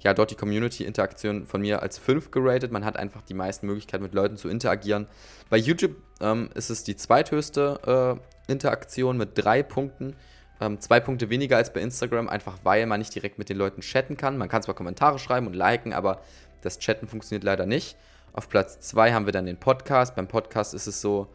ja 0.00 0.14
dort 0.14 0.30
die 0.30 0.36
Community-Interaktion 0.36 1.46
von 1.46 1.62
mir 1.62 1.82
als 1.82 1.98
5 1.98 2.30
geratet. 2.30 2.70
Man 2.70 2.84
hat 2.84 2.96
einfach 2.96 3.22
die 3.22 3.34
meisten 3.34 3.66
Möglichkeiten 3.66 4.04
mit 4.04 4.14
Leuten 4.14 4.36
zu 4.36 4.48
interagieren. 4.48 5.08
Bei 5.50 5.56
YouTube 5.56 5.96
ähm, 6.20 6.50
ist 6.54 6.70
es 6.70 6.84
die 6.84 6.94
zweithöchste 6.94 8.18
äh, 8.48 8.52
Interaktion 8.52 9.16
mit 9.16 9.30
drei 9.34 9.62
Punkten. 9.62 10.14
Ähm, 10.60 10.78
zwei 10.80 11.00
Punkte 11.00 11.30
weniger 11.30 11.56
als 11.56 11.72
bei 11.72 11.80
Instagram, 11.80 12.28
einfach 12.28 12.58
weil 12.62 12.86
man 12.86 13.00
nicht 13.00 13.14
direkt 13.14 13.38
mit 13.38 13.48
den 13.48 13.56
Leuten 13.56 13.80
chatten 13.80 14.16
kann. 14.16 14.38
Man 14.38 14.48
kann 14.48 14.62
zwar 14.62 14.74
Kommentare 14.74 15.18
schreiben 15.18 15.46
und 15.48 15.54
liken, 15.54 15.92
aber 15.92 16.20
das 16.60 16.78
Chatten 16.78 17.08
funktioniert 17.08 17.42
leider 17.42 17.66
nicht. 17.66 17.96
Auf 18.32 18.48
Platz 18.48 18.80
2 18.80 19.12
haben 19.12 19.26
wir 19.26 19.32
dann 19.32 19.46
den 19.46 19.58
Podcast. 19.58 20.14
Beim 20.14 20.28
Podcast 20.28 20.74
ist 20.74 20.86
es 20.86 21.00
so, 21.00 21.28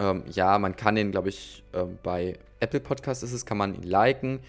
ähm, 0.00 0.24
ja, 0.26 0.58
man 0.58 0.74
kann 0.74 0.94
den, 0.96 1.12
glaube 1.12 1.28
ich, 1.28 1.62
äh, 1.72 1.84
bei 2.02 2.38
Apple 2.58 2.80
Podcast 2.80 3.22
ist 3.22 3.32
es, 3.32 3.46
kann 3.46 3.58
man 3.58 3.74
ihn 3.74 3.82
liken. 3.82 4.40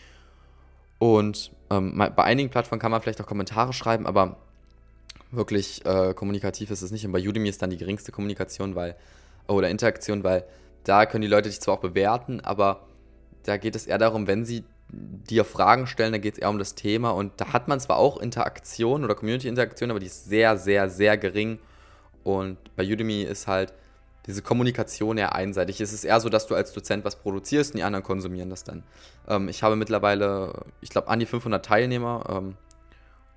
Und 0.97 1.51
ähm, 1.69 1.97
bei 1.97 2.23
einigen 2.23 2.49
Plattformen 2.49 2.79
kann 2.79 2.91
man 2.91 3.01
vielleicht 3.01 3.21
auch 3.21 3.25
Kommentare 3.27 3.73
schreiben, 3.73 4.07
aber 4.07 4.37
wirklich 5.31 5.85
äh, 5.85 6.13
kommunikativ 6.13 6.71
ist 6.71 6.81
es 6.81 6.91
nicht. 6.91 7.05
Und 7.05 7.11
bei 7.11 7.27
Udemy 7.27 7.49
ist 7.49 7.61
dann 7.61 7.69
die 7.69 7.77
geringste 7.77 8.11
Kommunikation, 8.11 8.75
weil, 8.75 8.95
oder 9.47 9.69
Interaktion, 9.69 10.23
weil 10.23 10.45
da 10.83 11.05
können 11.05 11.21
die 11.21 11.27
Leute 11.27 11.49
dich 11.49 11.59
zwar 11.59 11.75
auch 11.75 11.81
bewerten, 11.81 12.39
aber 12.41 12.87
da 13.43 13.57
geht 13.57 13.75
es 13.75 13.87
eher 13.87 13.97
darum, 13.97 14.27
wenn 14.27 14.45
sie 14.45 14.63
dir 14.89 15.45
Fragen 15.45 15.87
stellen, 15.87 16.11
da 16.11 16.17
geht 16.17 16.35
es 16.35 16.39
eher 16.39 16.49
um 16.49 16.59
das 16.59 16.75
Thema. 16.75 17.11
Und 17.11 17.33
da 17.37 17.53
hat 17.53 17.67
man 17.67 17.79
zwar 17.79 17.97
auch 17.97 18.17
Interaktion 18.17 19.03
oder 19.03 19.15
Community-Interaktion, 19.15 19.89
aber 19.89 19.99
die 19.99 20.07
ist 20.07 20.25
sehr, 20.25 20.57
sehr, 20.57 20.89
sehr 20.89 21.17
gering. 21.17 21.59
Und 22.23 22.57
bei 22.75 22.83
Udemy 22.85 23.23
ist 23.23 23.47
halt, 23.47 23.73
diese 24.27 24.41
Kommunikation 24.41 25.17
eher 25.17 25.35
einseitig. 25.35 25.81
Es 25.81 25.93
ist 25.93 26.03
eher 26.03 26.19
so, 26.19 26.29
dass 26.29 26.47
du 26.47 26.55
als 26.55 26.73
Dozent 26.73 27.05
was 27.05 27.15
produzierst 27.15 27.73
und 27.73 27.77
die 27.77 27.83
anderen 27.83 28.03
konsumieren 28.03 28.49
das 28.49 28.63
dann. 28.63 28.83
Ähm, 29.27 29.49
ich 29.49 29.63
habe 29.63 29.75
mittlerweile, 29.75 30.65
ich 30.81 30.89
glaube, 30.89 31.07
an 31.07 31.19
die 31.19 31.25
500 31.25 31.65
Teilnehmer 31.65 32.25
ähm, 32.29 32.57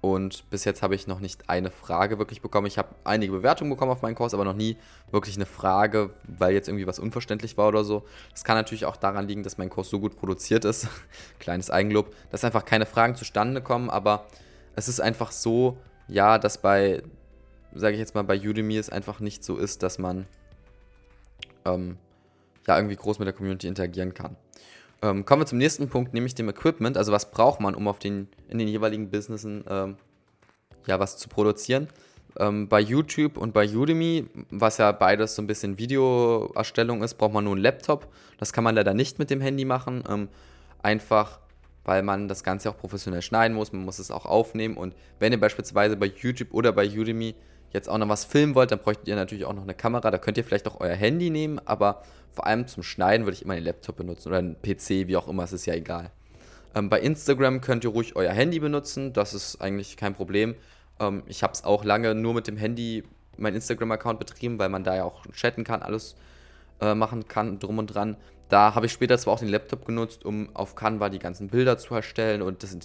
und 0.05 0.51
bis 0.51 0.67
jetzt 0.67 0.83
habe 0.83 0.95
ich 0.95 1.07
noch 1.07 1.21
nicht 1.21 1.49
eine 1.49 1.71
Frage 1.71 2.19
wirklich 2.19 2.43
bekommen. 2.43 2.67
Ich 2.67 2.77
habe 2.77 2.91
einige 3.05 3.33
Bewertungen 3.33 3.71
bekommen 3.71 3.91
auf 3.91 4.03
meinen 4.03 4.15
Kurs, 4.15 4.35
aber 4.35 4.45
noch 4.45 4.53
nie 4.53 4.77
wirklich 5.11 5.37
eine 5.37 5.47
Frage, 5.47 6.11
weil 6.29 6.53
jetzt 6.53 6.69
irgendwie 6.69 6.87
was 6.87 6.99
unverständlich 6.99 7.57
war 7.57 7.69
oder 7.69 7.85
so. 7.85 8.05
Das 8.31 8.45
kann 8.45 8.55
natürlich 8.55 8.85
auch 8.85 8.97
daran 8.97 9.27
liegen, 9.27 9.43
dass 9.43 9.57
mein 9.57 9.71
Kurs 9.71 9.89
so 9.89 10.01
gut 10.01 10.17
produziert 10.19 10.67
ist. 10.67 10.89
Kleines 11.39 11.71
Eigenlob, 11.71 12.15
dass 12.31 12.45
einfach 12.45 12.67
keine 12.67 12.85
Fragen 12.85 13.15
zustande 13.15 13.63
kommen, 13.63 13.89
aber 13.89 14.27
es 14.77 14.89
ist 14.89 15.01
einfach 15.01 15.33
so, 15.33 15.79
ja, 16.07 16.39
dass 16.39 16.59
bei, 16.59 17.03
sage 17.75 17.95
ich 17.95 18.01
jetzt 18.01 18.15
mal, 18.15 18.25
bei 18.25 18.39
Udemy 18.39 18.77
es 18.77 18.91
einfach 18.91 19.21
nicht 19.21 19.43
so 19.43 19.57
ist, 19.57 19.83
dass 19.83 19.99
man 19.99 20.27
ähm, 21.65 21.97
ja, 22.67 22.77
irgendwie 22.77 22.97
groß 22.97 23.19
mit 23.19 23.27
der 23.27 23.35
Community 23.35 23.67
interagieren 23.67 24.15
kann. 24.15 24.37
Ähm, 25.03 25.25
kommen 25.25 25.43
wir 25.43 25.47
zum 25.47 25.59
nächsten 25.59 25.89
Punkt, 25.89 26.15
nämlich 26.15 26.35
dem 26.35 26.49
Equipment. 26.49 26.97
Also 26.97 27.13
was 27.13 27.31
braucht 27.31 27.61
man, 27.61 27.75
um 27.75 27.89
auf 27.89 27.99
den, 27.99 28.29
in 28.49 28.59
den 28.59 28.69
jeweiligen 28.69 29.11
Businessen 29.11 29.65
ähm, 29.69 29.97
ja, 30.87 30.99
was 30.99 31.17
zu 31.19 31.29
produzieren. 31.29 31.89
Ähm, 32.39 32.69
bei 32.69 32.81
YouTube 32.81 33.37
und 33.37 33.53
bei 33.53 33.69
Udemy, 33.69 34.27
was 34.51 34.79
ja 34.79 34.91
beides 34.93 35.37
so 35.37 35.43
ein 35.43 35.47
bisschen 35.47 35.79
Videoerstellung 35.79 37.03
ist, 37.03 37.15
braucht 37.15 37.33
man 37.33 37.45
nur 37.45 37.53
einen 37.53 37.63
Laptop. 37.63 38.09
Das 38.39 38.53
kann 38.53 38.65
man 38.65 38.75
leider 38.75 38.95
nicht 38.95 39.19
mit 39.19 39.31
dem 39.31 39.41
Handy 39.41 39.65
machen. 39.65 40.03
Ähm, 40.09 40.29
einfach, 40.83 41.39
weil 41.85 42.03
man 42.03 42.27
das 42.27 42.43
Ganze 42.43 42.71
auch 42.71 42.77
professionell 42.77 43.23
schneiden 43.23 43.55
muss. 43.55 43.73
Man 43.73 43.85
muss 43.85 43.99
es 43.99 44.11
auch 44.11 44.27
aufnehmen. 44.27 44.77
Und 44.77 44.95
wenn 45.19 45.33
ihr 45.33 45.41
beispielsweise 45.41 45.97
bei 45.97 46.07
YouTube 46.07 46.53
oder 46.53 46.73
bei 46.73 46.89
Udemy 46.89 47.35
jetzt 47.75 47.89
auch 47.89 47.99
noch 47.99 48.09
was 48.09 48.25
filmen 48.25 48.55
wollt, 48.55 48.71
dann 48.71 48.79
bräuchtet 48.79 49.09
ihr 49.09 49.17
natürlich 49.17 49.45
auch 49.45 49.53
noch 49.53 49.65
eine 49.65 49.75
Kamera. 49.75 50.11
Da 50.11 50.19
könnt 50.19 50.39
ihr 50.39 50.45
vielleicht 50.45 50.67
auch 50.69 50.81
euer 50.81 50.95
Handy 50.95 51.29
nehmen, 51.29 51.61
aber 51.67 52.03
vor 52.33 52.47
allem 52.47 52.67
zum 52.67 52.83
Schneiden 52.83 53.27
würde 53.27 53.35
ich 53.35 53.43
immer 53.43 53.55
einen 53.55 53.67
Laptop 53.67 53.97
benutzen 53.97 54.29
oder 54.29 54.39
einen 54.39 54.57
PC, 54.63 55.09
wie 55.09 55.17
auch 55.17 55.29
immer, 55.29 55.43
es 55.43 55.53
ist 55.53 55.67
ja 55.67 55.75
egal. 55.75 56.11
Ähm, 56.75 56.89
bei 56.89 57.01
Instagram 57.01 57.61
könnt 57.61 57.85
ihr 57.85 57.91
ruhig 57.91 58.17
euer 58.17 58.33
Handy 58.33 58.61
benutzen, 58.61 59.13
das 59.13 59.35
ist 59.35 59.61
eigentlich 59.61 59.97
kein 59.97 60.15
Problem. 60.15 60.55
Ähm, 61.01 61.25
ich 61.27 61.43
habe 61.43 61.53
es 61.53 61.65
auch 61.65 61.85
lange 61.85 62.15
nur 62.15 62.35
mit 62.35 62.47
dem 62.47 62.57
Handy 62.57 63.05
mein 63.37 63.55
Instagram-Account 63.55 64.21
betrieben, 64.21 64.59
weil 64.59 64.69
man 64.69 64.85
da 64.85 64.95
ja 64.95 65.05
auch 65.05 65.27
chatten 65.33 65.65
kann, 65.65 65.83
alles 65.83 66.15
äh, 66.81 66.95
machen 66.95 67.27
kann, 67.27 67.59
drum 67.59 67.79
und 67.79 67.89
dran. 67.89 68.17
Da 68.49 68.75
habe 68.77 68.87
ich 68.87 68.93
später 68.93 69.19
zwar 69.19 69.35
auch 69.35 69.39
den 69.41 69.49
Laptop 69.49 69.85
genutzt, 69.85 70.25
um 70.25 70.55
auf 70.55 70.77
Canva 70.77 71.09
die 71.09 71.19
ganzen 71.19 71.49
Bilder 71.49 71.77
zu 71.79 71.95
erstellen 71.95 72.43
und 72.43 72.63
das, 72.63 72.77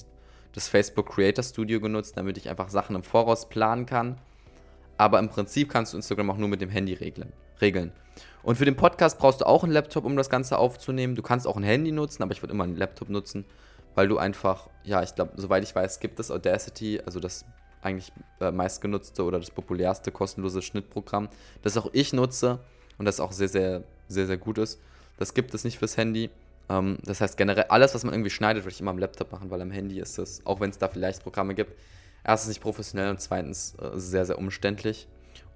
das 0.54 0.68
Facebook 0.68 1.10
Creator 1.10 1.44
Studio 1.44 1.80
genutzt, 1.80 2.18
damit 2.18 2.38
ich 2.38 2.50
einfach 2.50 2.70
Sachen 2.70 2.96
im 2.96 3.04
Voraus 3.04 3.50
planen 3.50 3.86
kann. 3.86 4.18
Aber 5.00 5.18
im 5.20 5.30
Prinzip 5.30 5.70
kannst 5.70 5.94
du 5.94 5.98
Instagram 5.98 6.30
auch 6.30 6.38
nur 6.38 6.50
mit 6.50 6.60
dem 6.60 6.70
Handy 6.70 6.94
regeln. 6.94 7.32
regeln. 7.62 7.94
Und 8.44 8.58
für 8.58 8.66
den 8.66 8.76
Podcast 8.76 9.18
brauchst 9.18 9.40
du 9.40 9.48
auch 9.48 9.64
einen 9.64 9.72
Laptop, 9.72 10.04
um 10.04 10.18
das 10.18 10.30
Ganze 10.30 10.58
aufzunehmen. 10.58 11.16
Du 11.16 11.22
kannst 11.22 11.48
auch 11.48 11.56
ein 11.56 11.64
Handy 11.64 11.94
nutzen, 11.94 12.22
aber 12.22 12.34
ich 12.34 12.44
würde 12.44 12.54
immer 12.54 12.66
einen 12.66 12.76
Laptop 12.76 13.08
nutzen, 13.10 13.46
weil 13.96 14.10
du 14.10 14.18
einfach, 14.18 14.70
ja, 14.84 15.02
ich 15.02 15.16
glaube, 15.16 15.32
soweit 15.38 15.64
ich 15.64 15.74
weiß, 15.74 16.02
gibt 16.02 16.20
es 16.20 16.30
Audacity, 16.30 17.00
also 17.06 17.22
das 17.22 17.46
eigentlich 17.82 18.12
äh, 18.42 18.52
meistgenutzte 18.52 19.24
oder 19.24 19.40
das 19.40 19.52
populärste 19.52 20.12
kostenlose 20.12 20.62
Schnittprogramm, 20.62 21.30
das 21.62 21.78
auch 21.78 21.90
ich 21.94 22.12
nutze 22.12 22.60
und 22.98 23.06
das 23.06 23.22
auch 23.22 23.32
sehr, 23.32 23.48
sehr, 23.48 23.84
sehr, 24.10 24.28
sehr 24.28 24.38
gut 24.38 24.58
ist. 24.58 24.82
Das 25.18 25.34
gibt 25.34 25.54
es 25.54 25.64
nicht 25.64 25.80
fürs 25.80 25.96
Handy. 25.96 26.30
Ähm, 26.68 26.98
das 27.06 27.22
heißt, 27.22 27.38
generell 27.38 27.68
alles, 27.70 27.96
was 27.96 28.04
man 28.04 28.14
irgendwie 28.14 28.32
schneidet, 28.32 28.66
würde 28.66 28.74
ich 28.74 28.82
immer 28.82 28.92
am 28.92 28.98
Laptop 28.98 29.32
machen, 29.32 29.50
weil 29.50 29.62
am 29.62 29.72
Handy 29.72 29.98
ist 30.02 30.20
es, 30.20 30.46
auch 30.46 30.60
wenn 30.60 30.72
es 30.72 30.78
da 30.78 30.90
vielleicht 30.90 31.24
Programme 31.24 31.56
gibt, 31.56 31.72
erstens 32.24 32.50
nicht 32.50 32.62
professionell 32.62 33.10
und 33.10 33.22
zweitens 33.22 33.76
äh, 33.76 33.92
sehr, 33.96 34.26
sehr 34.26 34.38
umständlich. 34.38 35.08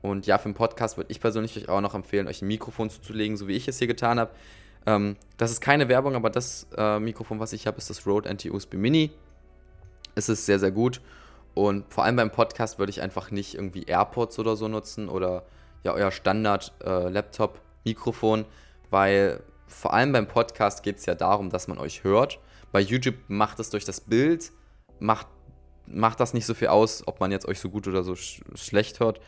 Und 0.02 0.28
ja, 0.28 0.38
für 0.38 0.46
einen 0.46 0.54
Podcast 0.54 0.98
würde 0.98 1.12
ich 1.12 1.22
persönlich 1.22 1.58
euch 1.58 1.70
auch 1.70 1.82
noch 1.82 1.96
empfehlen, 1.96 2.28
euch 2.28 2.42
ein 2.42 2.48
Mikrofon 2.48 2.90
zuzulegen, 2.90 3.38
so 3.38 3.48
wie 3.48 3.54
ich 3.54 3.68
es 3.68 3.80
hier 3.80 3.88
getan 3.88 4.20
habe. 4.20 4.32
Ähm, 4.86 5.16
das 5.38 5.52
ist 5.52 5.62
keine 5.62 5.88
Werbung, 5.88 6.16
aber 6.16 6.30
das 6.30 6.68
äh, 6.76 7.00
Mikrofon, 7.00 7.40
was 7.40 7.54
ich 7.54 7.68
habe, 7.68 7.78
ist 7.78 7.90
das 7.90 8.06
Rode 8.06 8.34
NT-USB 8.34 8.74
Mini. 8.74 9.12
Es 10.16 10.30
ist 10.30 10.46
sehr, 10.46 10.60
sehr 10.60 10.72
gut. 10.72 11.02
Und 11.54 11.86
vor 11.94 12.04
allem 12.04 12.16
beim 12.16 12.32
Podcast 12.32 12.80
würde 12.80 12.90
ich 12.90 13.02
einfach 13.02 13.32
nicht 13.32 13.56
irgendwie 13.56 13.84
AirPods 13.84 14.40
oder 14.40 14.56
so 14.56 14.68
nutzen 14.68 15.08
oder 15.08 15.44
ja 15.84 15.94
euer 15.94 16.12
Standard-Laptop-Mikrofon, 16.12 18.42
äh, 18.42 18.46
weil 18.90 19.44
vor 19.68 19.94
allem 19.94 20.12
beim 20.12 20.28
Podcast 20.28 20.84
geht 20.84 20.98
es 20.98 21.06
ja 21.06 21.16
darum, 21.16 21.50
dass 21.50 21.68
man 21.68 21.78
euch 21.78 22.04
hört. 22.04 22.40
Bei 22.72 22.80
YouTube 22.80 23.16
macht 23.28 23.60
es 23.60 23.70
durch 23.70 23.86
das 23.86 24.02
Bild, 24.02 24.52
macht, 25.00 25.28
macht 25.88 26.20
das 26.20 26.34
nicht 26.34 26.46
so 26.46 26.54
viel 26.54 26.68
aus, 26.68 27.04
ob 27.08 27.20
man 27.20 27.32
jetzt 27.32 27.48
euch 27.48 27.60
so 27.60 27.70
gut 27.70 27.88
oder 27.88 28.04
so 28.04 28.16
sch 28.16 28.42
schlecht 28.56 29.00
hört. 29.00 29.20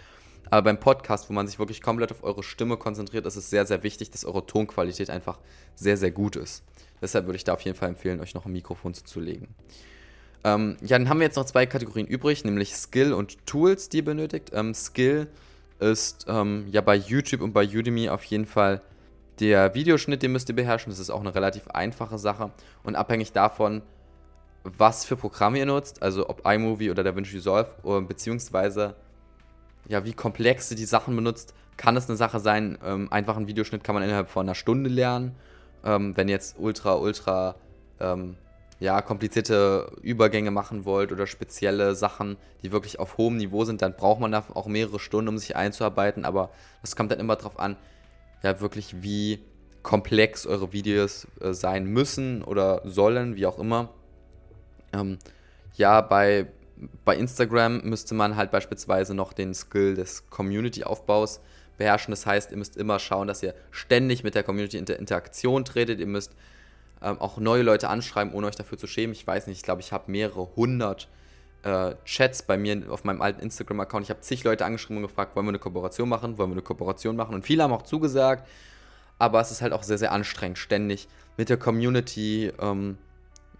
Aber 0.49 0.63
beim 0.63 0.79
Podcast, 0.79 1.29
wo 1.29 1.33
man 1.33 1.47
sich 1.47 1.57
wirklich 1.57 1.81
komplett 1.81 2.11
auf 2.11 2.23
eure 2.23 2.43
Stimme 2.43 2.77
konzentriert, 2.77 3.25
ist 3.25 3.35
es 3.35 3.49
sehr, 3.49 3.65
sehr 3.65 3.83
wichtig, 3.83 4.11
dass 4.11 4.25
eure 4.25 4.45
Tonqualität 4.45 5.09
einfach 5.09 5.39
sehr, 5.75 5.97
sehr 5.97 6.11
gut 6.11 6.35
ist. 6.35 6.63
Deshalb 7.01 7.25
würde 7.25 7.37
ich 7.37 7.43
da 7.43 7.53
auf 7.53 7.61
jeden 7.61 7.77
Fall 7.77 7.89
empfehlen, 7.89 8.19
euch 8.21 8.35
noch 8.35 8.45
ein 8.45 8.51
Mikrofon 8.51 8.93
zuzulegen. 8.93 9.47
Ähm, 10.43 10.77
ja, 10.81 10.97
dann 10.97 11.09
haben 11.09 11.19
wir 11.19 11.25
jetzt 11.25 11.35
noch 11.35 11.45
zwei 11.45 11.65
Kategorien 11.65 12.05
übrig, 12.05 12.45
nämlich 12.45 12.75
Skill 12.75 13.13
und 13.13 13.45
Tools, 13.47 13.89
die 13.89 13.97
ihr 13.97 14.05
benötigt. 14.05 14.51
Ähm, 14.53 14.75
Skill 14.75 15.27
ist 15.79 16.25
ähm, 16.27 16.67
ja 16.69 16.81
bei 16.81 16.95
YouTube 16.95 17.41
und 17.41 17.51
bei 17.51 17.67
Udemy 17.67 18.09
auf 18.09 18.23
jeden 18.25 18.45
Fall 18.45 18.81
der 19.39 19.73
Videoschnitt, 19.73 20.21
den 20.21 20.31
müsst 20.31 20.47
ihr 20.49 20.55
beherrschen. 20.55 20.91
Das 20.91 20.99
ist 20.99 21.09
auch 21.09 21.19
eine 21.19 21.33
relativ 21.35 21.67
einfache 21.69 22.17
Sache. 22.17 22.51
Und 22.83 22.95
abhängig 22.95 23.31
davon, 23.31 23.81
was 24.65 25.05
für 25.05 25.15
Programme 25.15 25.59
ihr 25.59 25.65
nutzt, 25.65 26.01
also 26.01 26.27
ob 26.27 26.45
iMovie 26.45 26.89
oder 26.89 27.03
DaVinci 27.03 27.35
Resolve, 27.35 28.01
beziehungsweise 28.07 28.95
ja, 29.87 30.03
wie 30.03 30.13
komplex 30.13 30.71
ihr 30.71 30.77
die 30.77 30.85
Sachen 30.85 31.15
benutzt, 31.15 31.53
kann 31.77 31.95
es 31.97 32.09
eine 32.09 32.17
Sache 32.17 32.39
sein. 32.39 32.77
Ähm, 32.83 33.11
einfachen 33.11 33.47
Videoschnitt 33.47 33.83
kann 33.83 33.95
man 33.95 34.03
innerhalb 34.03 34.29
von 34.29 34.45
einer 34.45 34.55
Stunde 34.55 34.89
lernen. 34.89 35.35
Ähm, 35.83 36.15
wenn 36.17 36.27
ihr 36.27 36.33
jetzt 36.33 36.55
ultra, 36.57 36.95
ultra 36.95 37.55
ähm, 37.99 38.37
ja, 38.79 39.01
komplizierte 39.01 39.91
Übergänge 40.01 40.51
machen 40.51 40.85
wollt 40.85 41.11
oder 41.11 41.27
spezielle 41.27 41.95
Sachen, 41.95 42.37
die 42.63 42.71
wirklich 42.71 42.99
auf 42.99 43.17
hohem 43.17 43.37
Niveau 43.37 43.63
sind, 43.63 43.81
dann 43.81 43.95
braucht 43.95 44.19
man 44.19 44.31
da 44.31 44.43
auch 44.53 44.67
mehrere 44.67 44.99
Stunden, 44.99 45.29
um 45.29 45.37
sich 45.37 45.55
einzuarbeiten. 45.55 46.25
Aber 46.25 46.49
das 46.81 46.95
kommt 46.95 47.11
dann 47.11 47.19
immer 47.19 47.35
darauf 47.35 47.59
an, 47.59 47.77
ja 48.43 48.59
wirklich, 48.61 49.01
wie 49.01 49.39
komplex 49.83 50.47
eure 50.47 50.73
Videos 50.73 51.27
äh, 51.39 51.53
sein 51.53 51.85
müssen 51.85 52.43
oder 52.43 52.81
sollen, 52.85 53.35
wie 53.35 53.45
auch 53.45 53.59
immer. 53.59 53.89
Ähm, 54.95 55.19
ja, 55.75 56.01
bei, 56.01 56.47
bei 57.03 57.15
Instagram 57.15 57.81
müsste 57.83 58.15
man 58.15 58.35
halt 58.35 58.51
beispielsweise 58.51 59.13
noch 59.13 59.33
den 59.33 59.53
Skill 59.53 59.95
des 59.95 60.29
Community-Aufbaus 60.29 61.41
beherrschen. 61.77 62.11
Das 62.11 62.25
heißt, 62.25 62.51
ihr 62.51 62.57
müsst 62.57 62.77
immer 62.77 62.99
schauen, 62.99 63.27
dass 63.27 63.43
ihr 63.43 63.53
ständig 63.71 64.23
mit 64.23 64.35
der 64.35 64.43
Community 64.43 64.77
in 64.77 64.85
Interaktion 64.85 65.65
tretet. 65.65 65.99
Ihr 65.99 66.07
müsst 66.07 66.33
ähm, 67.01 67.19
auch 67.19 67.37
neue 67.37 67.63
Leute 67.63 67.89
anschreiben, 67.89 68.33
ohne 68.33 68.47
euch 68.47 68.55
dafür 68.55 68.77
zu 68.77 68.87
schämen. 68.87 69.13
Ich 69.13 69.27
weiß 69.27 69.47
nicht, 69.47 69.57
ich 69.57 69.63
glaube, 69.63 69.81
ich 69.81 69.91
habe 69.91 70.09
mehrere 70.09 70.55
hundert 70.55 71.09
äh, 71.63 71.95
Chats 72.05 72.43
bei 72.43 72.57
mir 72.57 72.83
auf 72.89 73.03
meinem 73.03 73.21
alten 73.21 73.41
Instagram-Account. 73.41 74.05
Ich 74.05 74.09
habe 74.09 74.21
zig 74.21 74.43
Leute 74.43 74.65
angeschrieben 74.65 74.97
und 74.97 75.09
gefragt, 75.09 75.35
wollen 75.35 75.45
wir 75.45 75.49
eine 75.49 75.59
Kooperation 75.59 76.07
machen? 76.07 76.37
Wollen 76.37 76.51
wir 76.51 76.55
eine 76.55 76.61
Kooperation 76.61 77.15
machen? 77.15 77.35
Und 77.35 77.45
viele 77.45 77.63
haben 77.63 77.73
auch 77.73 77.81
zugesagt. 77.81 78.47
Aber 79.17 79.39
es 79.39 79.51
ist 79.51 79.61
halt 79.61 79.73
auch 79.73 79.83
sehr, 79.83 79.97
sehr 79.97 80.11
anstrengend, 80.11 80.57
ständig 80.57 81.07
mit 81.37 81.49
der 81.49 81.57
Community, 81.57 82.51
ähm, 82.59 82.97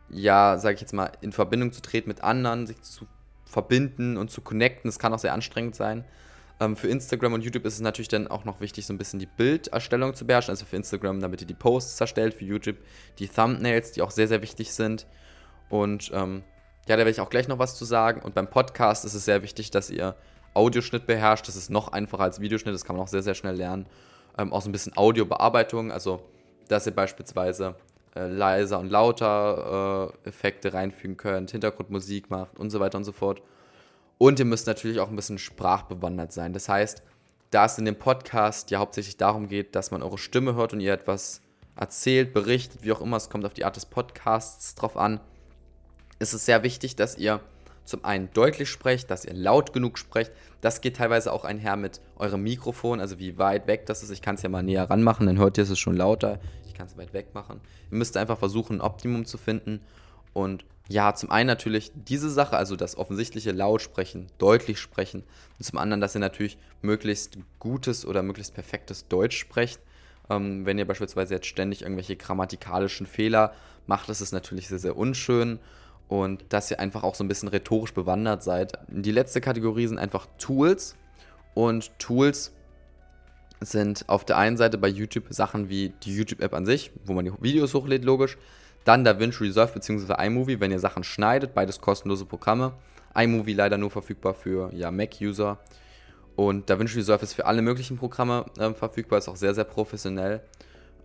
ja, 0.10 0.58
sage 0.58 0.76
ich 0.76 0.82
jetzt 0.82 0.94
mal, 0.94 1.12
in 1.22 1.32
Verbindung 1.32 1.72
zu 1.72 1.82
treten 1.82 2.10
mit 2.10 2.24
anderen, 2.24 2.68
sich 2.68 2.82
zu 2.82 3.06
verbinden 3.46 4.18
und 4.18 4.32
zu 4.32 4.42
connecten. 4.42 4.88
Das 4.88 5.00
kann 5.00 5.14
auch 5.14 5.20
sehr 5.20 5.34
anstrengend 5.34 5.76
sein. 5.76 6.06
Ähm, 6.60 6.76
für 6.76 6.88
Instagram 6.88 7.34
und 7.34 7.42
YouTube 7.42 7.66
ist 7.66 7.74
es 7.76 7.82
natürlich 7.82 8.08
dann 8.08 8.28
auch 8.28 8.46
noch 8.46 8.62
wichtig, 8.62 8.86
so 8.86 8.94
ein 8.94 8.98
bisschen 8.98 9.20
die 9.20 9.26
Bilderstellung 9.26 10.14
zu 10.14 10.26
beherrschen. 10.26 10.52
Also 10.52 10.66
für 10.66 10.76
Instagram, 10.76 11.20
damit 11.20 11.42
ihr 11.42 11.48
die 11.48 11.54
Posts 11.54 12.00
erstellt, 12.00 12.34
für 12.34 12.46
YouTube 12.46 12.78
die 13.20 13.28
Thumbnails, 13.28 13.92
die 13.92 14.02
auch 14.02 14.12
sehr, 14.12 14.28
sehr 14.28 14.42
wichtig 14.42 14.74
sind. 14.74 15.06
Und 15.70 16.12
ähm, 16.14 16.44
ja, 16.88 16.96
da 16.96 17.00
werde 17.00 17.12
ich 17.12 17.20
auch 17.20 17.30
gleich 17.30 17.48
noch 17.48 17.60
was 17.60 17.76
zu 17.76 17.86
sagen. 17.86 18.22
Und 18.22 18.36
beim 18.36 18.50
Podcast 18.50 19.06
ist 19.06 19.16
es 19.16 19.26
sehr 19.26 19.42
wichtig, 19.42 19.72
dass 19.72 19.90
ihr 19.90 20.16
Audioschnitt 20.54 21.08
beherrscht. 21.08 21.48
Das 21.48 21.56
ist 21.56 21.70
noch 21.70 21.90
einfacher 21.90 22.24
als 22.24 22.40
Videoschnitt, 22.40 22.74
das 22.74 22.86
kann 22.86 22.96
man 22.96 23.04
auch 23.04 23.10
sehr, 23.10 23.24
sehr 23.24 23.36
schnell 23.36 23.56
lernen. 23.56 23.88
Ähm, 24.38 24.54
auch 24.54 24.62
so 24.62 24.70
ein 24.70 24.72
bisschen 24.72 24.96
Audiobearbeitung, 24.96 25.92
also 25.92 26.22
dass 26.68 26.86
ihr 26.86 26.96
beispielsweise 26.96 27.76
äh, 28.16 28.28
leiser 28.28 28.80
und 28.80 28.90
lauter 28.90 30.14
äh, 30.24 30.30
Effekte 30.30 30.74
reinfügen 30.74 31.18
könnt, 31.18 31.52
Hintergrundmusik 31.52 32.30
macht 32.30 32.58
und 32.58 32.70
so 32.70 32.80
weiter 32.80 32.98
und 32.98 33.04
so 33.04 33.12
fort. 33.12 33.42
Und 34.18 34.40
ihr 34.40 34.46
müsst 34.46 34.68
natürlich 34.68 35.00
auch 35.00 35.10
ein 35.10 35.16
bisschen 35.16 35.38
sprachbewandert 35.38 36.32
sein. 36.32 36.54
Das 36.54 36.70
heißt, 36.70 37.04
da 37.52 37.66
es 37.66 37.78
in 37.78 37.86
dem 37.86 37.98
Podcast 37.98 38.72
ja 38.72 38.80
hauptsächlich 38.80 39.18
darum 39.18 39.48
geht, 39.48 39.76
dass 39.76 39.92
man 39.92 40.02
eure 40.02 40.18
Stimme 40.18 40.56
hört 40.56 40.74
und 40.74 40.80
ihr 40.80 40.94
etwas 40.94 41.42
erzählt, 41.76 42.34
berichtet, 42.34 42.84
wie 42.84 42.92
auch 42.92 43.02
immer, 43.02 43.18
es 43.18 43.30
kommt 43.30 43.46
auf 43.46 43.54
die 43.54 43.66
Art 43.66 43.76
des 43.76 43.86
Podcasts 43.86 44.76
drauf 44.76 44.98
an, 44.98 45.20
ist 46.20 46.34
es 46.34 46.46
sehr 46.46 46.64
wichtig, 46.64 46.96
dass 46.96 47.18
ihr 47.18 47.42
zum 47.86 48.04
einen 48.04 48.30
deutlich 48.34 48.70
sprecht, 48.70 49.10
dass 49.12 49.26
ihr 49.26 49.34
laut 49.34 49.72
genug 49.72 49.98
sprecht. 49.98 50.32
Das 50.62 50.82
geht 50.82 50.98
teilweise 50.98 51.32
auch 51.32 51.46
einher 51.46 51.76
mit 51.78 52.02
eurem 52.18 52.44
Mikrofon, 52.44 53.00
also 53.00 53.20
wie 53.20 53.38
weit 53.38 53.68
weg 53.68 53.86
das 53.86 54.04
ist. 54.04 54.10
Ich 54.10 54.22
kann 54.22 54.36
es 54.36 54.42
ja 54.42 54.50
mal 54.50 54.64
näher 54.64 54.90
ranmachen, 54.90 55.28
dann 55.28 55.38
hört 55.38 55.58
ihr 55.58 55.64
es 55.64 55.80
schon 55.80 55.96
lauter. 55.96 56.40
Ich 56.66 56.74
kann 56.74 56.88
es 56.88 56.98
weit 56.98 57.14
weg 57.14 57.34
machen. 57.34 57.62
Ihr 57.92 57.98
müsst 57.98 58.18
einfach 58.18 58.40
versuchen, 58.40 58.78
ein 58.78 58.82
Optimum 58.82 59.26
zu 59.26 59.38
finden. 59.38 59.82
Und 60.34 60.66
ja, 60.90 61.16
zum 61.16 61.32
einen 61.32 61.48
natürlich 61.48 61.92
diese 61.96 62.30
Sache, 62.30 62.58
also 62.58 62.76
das 62.76 62.98
offensichtliche 62.98 63.52
laut 63.52 63.82
sprechen, 63.82 64.28
deutlich 64.38 64.80
sprechen. 64.80 65.24
Und 65.58 65.66
zum 65.66 65.80
anderen, 65.80 66.02
dass 66.02 66.16
ihr 66.16 66.20
natürlich 66.20 66.58
möglichst 66.82 67.38
gutes 67.60 68.06
oder 68.06 68.22
möglichst 68.24 68.54
perfektes 68.54 69.08
Deutsch 69.08 69.38
sprecht. 69.38 69.80
Ähm, 70.30 70.66
wenn 70.66 70.78
ihr 70.78 70.86
beispielsweise 70.86 71.36
jetzt 71.36 71.48
ständig 71.48 71.84
irgendwelche 71.84 72.16
grammatikalischen 72.16 73.06
Fehler 73.06 73.54
macht, 73.88 74.10
ist 74.10 74.22
es 74.22 74.32
natürlich 74.32 74.68
sehr, 74.68 74.80
sehr 74.80 74.98
unschön 74.98 75.60
und 76.08 76.46
dass 76.50 76.70
ihr 76.72 76.80
einfach 76.80 77.04
auch 77.04 77.16
so 77.16 77.24
ein 77.24 77.28
bisschen 77.28 77.50
rhetorisch 77.50 77.94
bewandert 77.94 78.44
seid. 78.44 78.80
Die 78.88 79.12
letzte 79.12 79.42
Kategorie 79.42 79.88
sind 79.88 79.98
einfach 79.98 80.28
Tools 80.38 80.96
und 81.54 81.98
Tools 82.00 82.54
sind 83.62 84.06
auf 84.08 84.26
der 84.26 84.38
einen 84.38 84.58
Seite 84.58 84.78
bei 84.78 84.88
YouTube 84.88 85.26
Sachen 85.30 85.70
wie 85.70 85.94
die 86.04 86.16
YouTube-App 86.16 86.54
an 86.54 86.66
sich, 86.66 86.92
wo 87.06 87.14
man 87.14 87.26
die 87.26 87.32
Videos 87.40 87.74
hochlädt, 87.74 88.04
logisch. 88.04 88.38
Dann 88.84 89.04
DaVinci 89.04 89.46
Resolve 89.46 89.74
bzw. 89.74 90.14
iMovie, 90.26 90.60
wenn 90.60 90.72
ihr 90.72 90.80
Sachen 90.80 91.04
schneidet, 91.04 91.56
beides 91.56 91.82
kostenlose 91.82 92.26
Programme. 92.26 92.74
iMovie 93.16 93.54
leider 93.54 93.78
nur 93.78 93.90
verfügbar 93.90 94.36
für 94.36 94.72
ja, 94.74 94.92
Mac-User. 94.92 95.58
Und 96.36 96.70
DaVinci 96.70 96.98
Resolve 96.98 97.24
ist 97.24 97.34
für 97.34 97.46
alle 97.46 97.62
möglichen 97.62 97.98
Programme 97.98 98.46
äh, 98.60 98.74
verfügbar, 98.74 99.18
ist 99.20 99.28
auch 99.28 99.38
sehr, 99.38 99.56
sehr 99.56 99.64
professionell. 99.64 100.42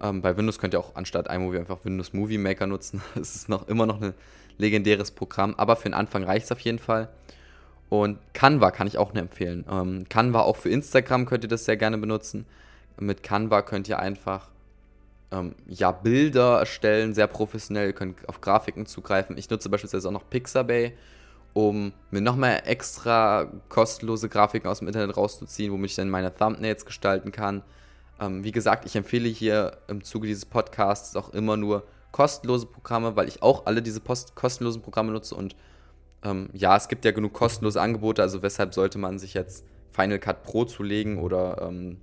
Ähm, 0.02 0.20
bei 0.20 0.36
Windows 0.36 0.58
könnt 0.58 0.74
ihr 0.74 0.80
auch 0.80 0.94
anstatt 0.94 1.32
iMovie 1.32 1.58
einfach 1.58 1.84
Windows 1.84 2.12
Movie 2.12 2.38
Maker 2.38 2.66
nutzen. 2.66 3.00
Es 3.14 3.34
ist 3.34 3.48
noch 3.48 3.68
immer 3.68 3.86
noch 3.86 4.02
ein 4.02 4.12
legendäres 4.60 5.10
Programm, 5.10 5.54
aber 5.56 5.76
für 5.76 5.88
den 5.88 5.94
Anfang 5.94 6.24
reicht 6.24 6.46
es 6.46 6.52
auf 6.52 6.60
jeden 6.60 6.78
Fall. 6.78 7.08
Und 7.88 8.18
Canva 8.34 8.70
kann 8.70 8.86
ich 8.86 8.98
auch 8.98 9.12
nur 9.12 9.22
empfehlen. 9.22 9.64
Ähm, 9.68 10.08
Canva 10.08 10.42
auch 10.42 10.56
für 10.56 10.70
Instagram 10.70 11.26
könnt 11.26 11.44
ihr 11.44 11.48
das 11.48 11.64
sehr 11.64 11.76
gerne 11.76 11.98
benutzen. 11.98 12.46
Mit 13.00 13.22
Canva 13.22 13.62
könnt 13.62 13.88
ihr 13.88 13.98
einfach 13.98 14.48
ähm, 15.32 15.54
ja, 15.66 15.90
Bilder 15.90 16.60
erstellen, 16.60 17.14
sehr 17.14 17.26
professionell. 17.26 17.88
Ihr 17.88 17.92
könnt 17.92 18.28
auf 18.28 18.40
Grafiken 18.40 18.86
zugreifen. 18.86 19.36
Ich 19.36 19.50
nutze 19.50 19.68
beispielsweise 19.68 20.08
auch 20.08 20.12
noch 20.12 20.28
Pixabay, 20.28 20.92
um 21.52 21.92
mir 22.10 22.20
nochmal 22.20 22.62
extra 22.64 23.50
kostenlose 23.68 24.28
Grafiken 24.28 24.68
aus 24.68 24.78
dem 24.78 24.88
Internet 24.88 25.16
rauszuziehen, 25.16 25.72
womit 25.72 25.90
ich 25.90 25.96
dann 25.96 26.10
meine 26.10 26.32
Thumbnails 26.32 26.84
gestalten 26.84 27.32
kann. 27.32 27.62
Ähm, 28.20 28.44
wie 28.44 28.52
gesagt, 28.52 28.86
ich 28.86 28.94
empfehle 28.94 29.28
hier 29.28 29.78
im 29.88 30.04
Zuge 30.04 30.28
dieses 30.28 30.46
Podcasts 30.46 31.16
auch 31.16 31.32
immer 31.32 31.56
nur 31.56 31.84
kostenlose 32.12 32.66
Programme, 32.66 33.16
weil 33.16 33.28
ich 33.28 33.42
auch 33.42 33.66
alle 33.66 33.82
diese 33.82 34.00
Post 34.00 34.34
kostenlosen 34.34 34.82
Programme 34.82 35.12
nutze 35.12 35.34
und 35.34 35.56
ähm, 36.22 36.50
ja, 36.52 36.76
es 36.76 36.88
gibt 36.88 37.04
ja 37.04 37.12
genug 37.12 37.32
kostenlose 37.32 37.80
Angebote, 37.80 38.22
also 38.22 38.42
weshalb 38.42 38.74
sollte 38.74 38.98
man 38.98 39.18
sich 39.18 39.34
jetzt 39.34 39.64
Final 39.90 40.18
Cut 40.18 40.42
Pro 40.42 40.64
zulegen 40.64 41.18
oder 41.18 41.62
ähm, 41.62 41.98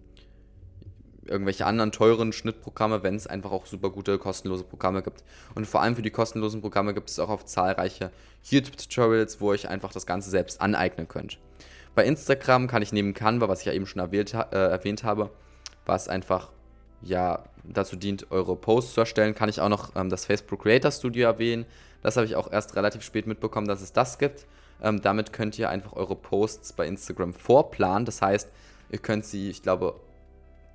irgendwelche 1.27 1.65
anderen 1.65 1.91
teuren 1.91 2.33
Schnittprogramme, 2.33 3.03
wenn 3.03 3.15
es 3.15 3.27
einfach 3.27 3.51
auch 3.51 3.65
super 3.65 3.89
gute 3.89 4.17
kostenlose 4.17 4.63
Programme 4.63 5.03
gibt. 5.03 5.23
Und 5.55 5.67
vor 5.67 5.81
allem 5.81 5.95
für 5.95 6.01
die 6.01 6.09
kostenlosen 6.09 6.61
Programme 6.61 6.93
gibt 6.93 7.09
es 7.09 7.19
auch 7.19 7.29
auf 7.29 7.45
zahlreiche 7.45 8.11
YouTube-Tutorials, 8.43 9.39
wo 9.41 9.53
ihr 9.53 9.69
einfach 9.69 9.91
das 9.91 10.05
Ganze 10.05 10.29
selbst 10.29 10.61
aneignen 10.61 11.07
könnt. 11.07 11.39
Bei 11.95 12.05
Instagram 12.05 12.67
kann 12.67 12.81
ich 12.81 12.93
neben 12.93 13.13
Canva, 13.13 13.49
was 13.49 13.61
ich 13.61 13.65
ja 13.65 13.73
eben 13.73 13.87
schon 13.87 13.99
erwähnt, 13.99 14.33
äh, 14.33 14.55
erwähnt 14.55 15.03
habe, 15.03 15.31
was 15.85 16.07
einfach 16.07 16.51
ja 17.01 17.43
dazu 17.63 17.95
dient, 17.95 18.31
eure 18.31 18.55
Posts 18.55 18.93
zu 18.93 19.01
erstellen, 19.01 19.35
kann 19.35 19.49
ich 19.49 19.61
auch 19.61 19.69
noch 19.69 19.95
ähm, 19.95 20.09
das 20.09 20.25
Facebook 20.25 20.63
Creator 20.63 20.91
Studio 20.91 21.27
erwähnen. 21.27 21.65
Das 22.01 22.15
habe 22.17 22.25
ich 22.25 22.35
auch 22.35 22.51
erst 22.51 22.75
relativ 22.75 23.03
spät 23.03 23.27
mitbekommen, 23.27 23.67
dass 23.67 23.81
es 23.81 23.93
das 23.93 24.17
gibt. 24.17 24.45
Ähm, 24.81 25.01
damit 25.01 25.33
könnt 25.33 25.57
ihr 25.57 25.69
einfach 25.69 25.93
eure 25.93 26.15
Posts 26.15 26.73
bei 26.73 26.87
Instagram 26.87 27.33
vorplanen. 27.33 28.05
Das 28.05 28.21
heißt, 28.21 28.49
ihr 28.91 28.99
könnt 28.99 29.25
sie, 29.25 29.49
ich 29.49 29.63
glaube, 29.63 29.99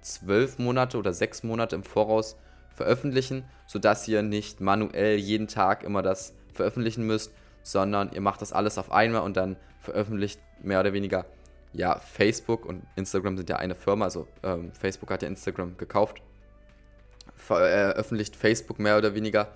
zwölf 0.01 0.59
Monate 0.59 0.99
oder 0.99 1.13
sechs 1.13 1.43
Monate 1.43 1.77
im 1.77 1.85
Voraus 1.85 2.37
veröffentlichen, 2.75 3.45
sodass 3.67 4.09
ihr 4.09 4.23
nicht 4.23 4.61
manuell 4.61 5.17
jeden 5.17 5.47
Tag 5.47 5.85
immer 5.85 6.03
das 6.03 6.35
veröffentlichen 6.53 7.07
müsst, 7.07 7.33
sondern 7.63 8.13
ihr 8.13 8.21
macht 8.21 8.43
das 8.43 8.53
alles 8.53 8.79
auf 8.79 8.91
einmal 8.91 9.23
und 9.23 9.37
dann 9.37 9.57
veröffentlicht 9.81 10.41
mehr 10.63 10.81
oder 10.81 10.93
weniger, 10.93 11.25
ja, 11.73 11.99
Facebook 11.99 12.67
und 12.67 12.83
Instagram 12.97 13.37
sind 13.37 13.49
ja 13.49 13.57
eine 13.57 13.75
Firma, 13.75 14.05
also 14.05 14.29
ähm, 14.43 14.73
Facebook 14.73 15.11
hat 15.11 15.23
ja 15.23 15.29
Instagram 15.29 15.77
gekauft, 15.77 16.23
veröffentlicht 17.35 18.37
Facebook 18.37 18.79
mehr 18.79 18.99
oder 18.99 19.15
weniger 19.15 19.49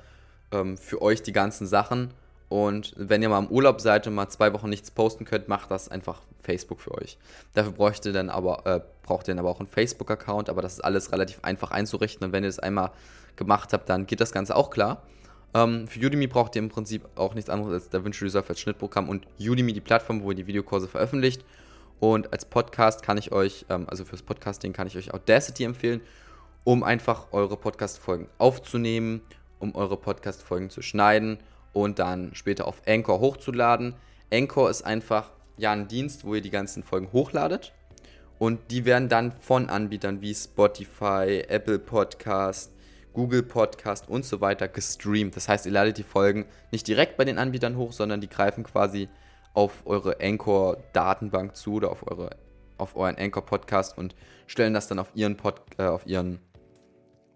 ähm, 0.53 0.77
für 0.77 1.03
euch 1.03 1.23
die 1.23 1.33
ganzen 1.33 1.67
Sachen 1.67 2.13
und 2.49 2.95
wenn 2.97 3.23
ihr 3.23 3.29
mal 3.29 3.41
im 3.41 3.49
Urlaub 3.49 3.81
seid 3.81 4.07
und 4.07 4.15
mal 4.15 4.29
zwei 4.29 4.53
Wochen 4.53 4.69
nichts 4.69 4.91
posten 4.91 5.25
könnt, 5.25 5.49
macht 5.49 5.71
das 5.71 5.89
einfach 5.89 6.21
Facebook 6.41 6.81
für 6.81 6.95
euch. 6.95 7.19
Dafür 7.55 7.73
bräuchte 7.73 8.13
dann 8.13 8.31
aber, 8.31 8.65
äh, 8.67 8.81
braucht 9.03 9.27
ihr 9.27 9.35
dann 9.35 9.41
aber 9.41 9.51
auch 9.51 9.59
einen 9.59 9.69
Facebook-Account, 9.69 10.49
aber 10.49 10.63
das 10.63 10.75
ist 10.75 10.81
alles 10.81 11.11
relativ 11.11 11.41
einfach 11.43 11.73
einzurichten. 11.73 12.25
Und 12.25 12.33
wenn 12.33 12.45
ihr 12.45 12.49
das 12.49 12.61
einmal 12.61 12.93
gemacht 13.35 13.73
habt, 13.73 13.89
dann 13.89 14.07
geht 14.07 14.21
das 14.21 14.31
Ganze 14.31 14.55
auch 14.55 14.71
klar. 14.71 15.03
Ähm, 15.55 15.89
für 15.89 15.99
Udemy 15.99 16.29
braucht 16.29 16.55
ihr 16.55 16.63
im 16.63 16.69
Prinzip 16.69 17.03
auch 17.17 17.35
nichts 17.35 17.51
anderes 17.51 17.73
als 17.73 17.91
DaVinci 17.91 18.25
Resolve 18.25 18.49
als 18.51 18.61
Schnittprogramm 18.61 19.09
und 19.09 19.27
Udemy 19.41 19.73
die 19.73 19.81
Plattform, 19.81 20.23
wo 20.23 20.31
ihr 20.31 20.37
die 20.37 20.47
Videokurse 20.47 20.87
veröffentlicht. 20.87 21.45
Und 22.01 22.33
als 22.33 22.45
Podcast 22.45 23.03
kann 23.03 23.19
ich 23.19 23.33
euch, 23.33 23.67
ähm, 23.69 23.89
also 23.89 24.05
fürs 24.05 24.23
Podcasting 24.23 24.73
kann 24.73 24.87
ich 24.87 24.97
euch 24.97 25.15
Audacity 25.15 25.65
empfehlen, 25.65 26.01
um 26.65 26.83
einfach 26.83 27.29
eure 27.33 27.57
Podcast-Folgen 27.57 28.29
aufzunehmen, 28.39 29.23
um 29.59 29.75
eure 29.75 29.97
Podcast-Folgen 29.97 30.71
zu 30.71 30.83
schneiden 30.83 31.39
und 31.73 31.99
dann 31.99 32.35
später 32.35 32.67
auf 32.67 32.83
Anchor 32.87 33.21
hochzuladen. 33.21 33.95
Anchor 34.33 34.69
ist 34.69 34.83
einfach 34.83 35.31
ja 35.57 35.73
ein 35.73 35.89
Dienst, 35.89 36.25
wo 36.25 36.35
ihr 36.35 36.43
die 36.43 36.51
ganzen 36.51 36.83
Folgen 36.83 37.13
hochladet 37.13 37.73
und 38.39 38.71
die 38.71 38.85
werden 38.85 39.09
dann 39.09 39.33
von 39.33 39.71
Anbietern 39.71 40.21
wie 40.21 40.35
Spotify, 40.35 41.45
Apple 41.49 41.79
Podcast, 41.79 42.73
Google 43.15 43.43
Podcast 43.43 44.09
und 44.09 44.27
so 44.27 44.43
weiter 44.43 44.69
gestreamt. 44.69 45.37
Das 45.37 45.49
heißt, 45.49 45.65
ihr 45.65 45.73
ladet 45.73 45.97
die 45.97 46.03
Folgen 46.03 46.45
nicht 46.71 46.87
direkt 46.87 47.17
bei 47.17 47.25
den 47.25 47.39
Anbietern 47.39 47.77
hoch, 47.77 47.93
sondern 47.93 48.21
die 48.21 48.29
greifen 48.29 48.65
quasi 48.65 49.09
auf 49.57 49.85
eure 49.87 50.21
Anchor 50.21 50.77
Datenbank 50.93 51.57
zu 51.57 51.75
oder 51.75 51.91
auf 51.91 52.09
eure 52.09 52.31
auf 52.79 52.95
euren 52.95 53.17
Anchor 53.17 53.45
Podcast 53.45 53.97
und 53.97 54.15
stellen 54.47 54.75
das 54.75 54.87
dann 54.87 54.99
auf 54.99 55.11
ihren 55.15 55.39
Pod, 55.39 55.63
äh, 55.79 55.87
auf 55.87 56.07
ihren 56.07 56.41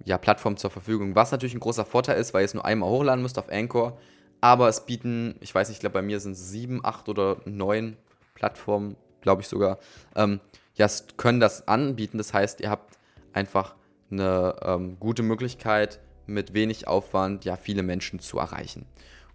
ja, 0.05 0.19
Plattform 0.19 0.59
zur 0.59 0.71
Verfügung. 0.71 1.15
Was 1.15 1.33
natürlich 1.33 1.55
ein 1.55 1.61
großer 1.61 1.87
Vorteil 1.87 2.19
ist, 2.21 2.35
weil 2.35 2.43
ihr 2.43 2.45
es 2.45 2.53
nur 2.53 2.65
einmal 2.65 2.91
hochladen 2.91 3.23
müsst 3.23 3.39
auf 3.39 3.51
Anchor 3.51 3.97
aber 4.41 4.69
es 4.69 4.87
bieten, 4.87 5.37
ich 5.41 5.55
weiß 5.55 5.69
nicht, 5.69 5.77
ich 5.77 5.81
glaube 5.81 5.95
bei 5.95 6.03
mir 6.03 6.21
sind 6.21 6.33
es 6.33 6.51
sieben, 6.51 6.85
acht 6.85 7.09
oder 7.09 7.39
neun 7.45 7.97
Plattformen, 8.35 8.97
glaube 9.21 9.43
ich 9.43 9.49
sogar, 9.49 9.79
ähm, 10.17 10.41
ja, 10.75 10.89
können 11.17 11.41
das 11.41 11.69
anbieten. 11.69 12.19
Das 12.19 12.33
heißt, 12.33 12.61
ihr 12.61 12.71
habt 12.71 12.99
einfach 13.33 13.75
eine 14.11 14.57
ähm, 14.63 14.97
gute 14.99 15.23
Möglichkeit, 15.23 16.01
mit 16.27 16.55
wenig 16.55 16.87
Aufwand 16.87 17.45
ja 17.45 17.57
viele 17.57 17.83
Menschen 17.83 18.19
zu 18.21 18.39
erreichen. 18.39 18.87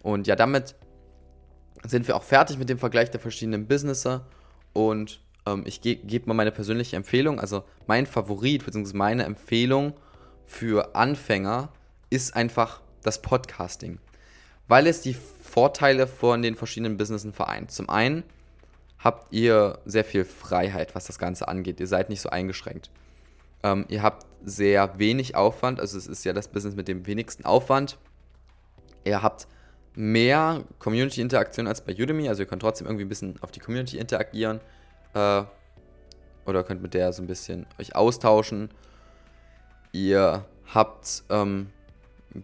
Und 0.02 0.26
ja, 0.26 0.34
damit 0.34 0.74
sind 1.86 2.06
wir 2.08 2.16
auch 2.16 2.22
fertig 2.22 2.58
mit 2.58 2.68
dem 2.68 2.78
Vergleich 2.78 3.10
der 3.10 3.20
verschiedenen 3.20 3.66
Businesses. 3.66 4.20
Und 4.72 5.20
ähm, 5.46 5.62
ich 5.66 5.80
ge 5.80 5.96
gebe 5.96 6.28
mal 6.28 6.34
meine 6.34 6.52
persönliche 6.52 6.96
Empfehlung. 6.96 7.40
Also 7.40 7.64
mein 7.86 8.06
Favorit 8.06 8.64
bzw. 8.64 8.96
meine 8.96 9.24
Empfehlung 9.24 9.94
für 10.44 10.94
Anfänger 10.94 11.70
ist 12.10 12.36
einfach 12.36 12.80
das 13.02 13.22
Podcasting 13.22 13.98
weil 14.68 14.86
es 14.86 15.00
die 15.00 15.14
Vorteile 15.14 16.06
von 16.06 16.42
den 16.42 16.54
verschiedenen 16.54 16.96
Businessen 16.96 17.32
vereint. 17.32 17.70
Zum 17.70 17.88
einen 17.88 18.24
habt 18.98 19.32
ihr 19.32 19.78
sehr 19.84 20.04
viel 20.04 20.24
Freiheit, 20.24 20.94
was 20.94 21.06
das 21.06 21.18
Ganze 21.18 21.48
angeht. 21.48 21.80
Ihr 21.80 21.86
seid 21.86 22.08
nicht 22.08 22.20
so 22.20 22.30
eingeschränkt. 22.30 22.90
Ähm, 23.62 23.84
ihr 23.88 24.02
habt 24.02 24.26
sehr 24.44 24.98
wenig 24.98 25.34
Aufwand, 25.34 25.80
also 25.80 25.96
es 25.96 26.06
ist 26.06 26.24
ja 26.24 26.32
das 26.32 26.48
Business 26.48 26.76
mit 26.76 26.88
dem 26.88 27.06
wenigsten 27.06 27.44
Aufwand. 27.44 27.98
Ihr 29.04 29.22
habt 29.22 29.46
mehr 29.96 30.64
Community-Interaktion 30.78 31.66
als 31.66 31.80
bei 31.80 31.92
Udemy, 31.92 32.28
also 32.28 32.42
ihr 32.42 32.46
könnt 32.46 32.62
trotzdem 32.62 32.86
irgendwie 32.86 33.04
ein 33.04 33.08
bisschen 33.08 33.34
auf 33.40 33.50
die 33.50 33.60
Community 33.60 33.98
interagieren 33.98 34.60
äh, 35.14 35.42
oder 36.44 36.62
könnt 36.62 36.82
mit 36.82 36.94
der 36.94 37.12
so 37.12 37.22
ein 37.22 37.26
bisschen 37.26 37.66
euch 37.80 37.96
austauschen. 37.96 38.70
Ihr 39.92 40.44
habt 40.72 41.24
ähm, 41.30 41.70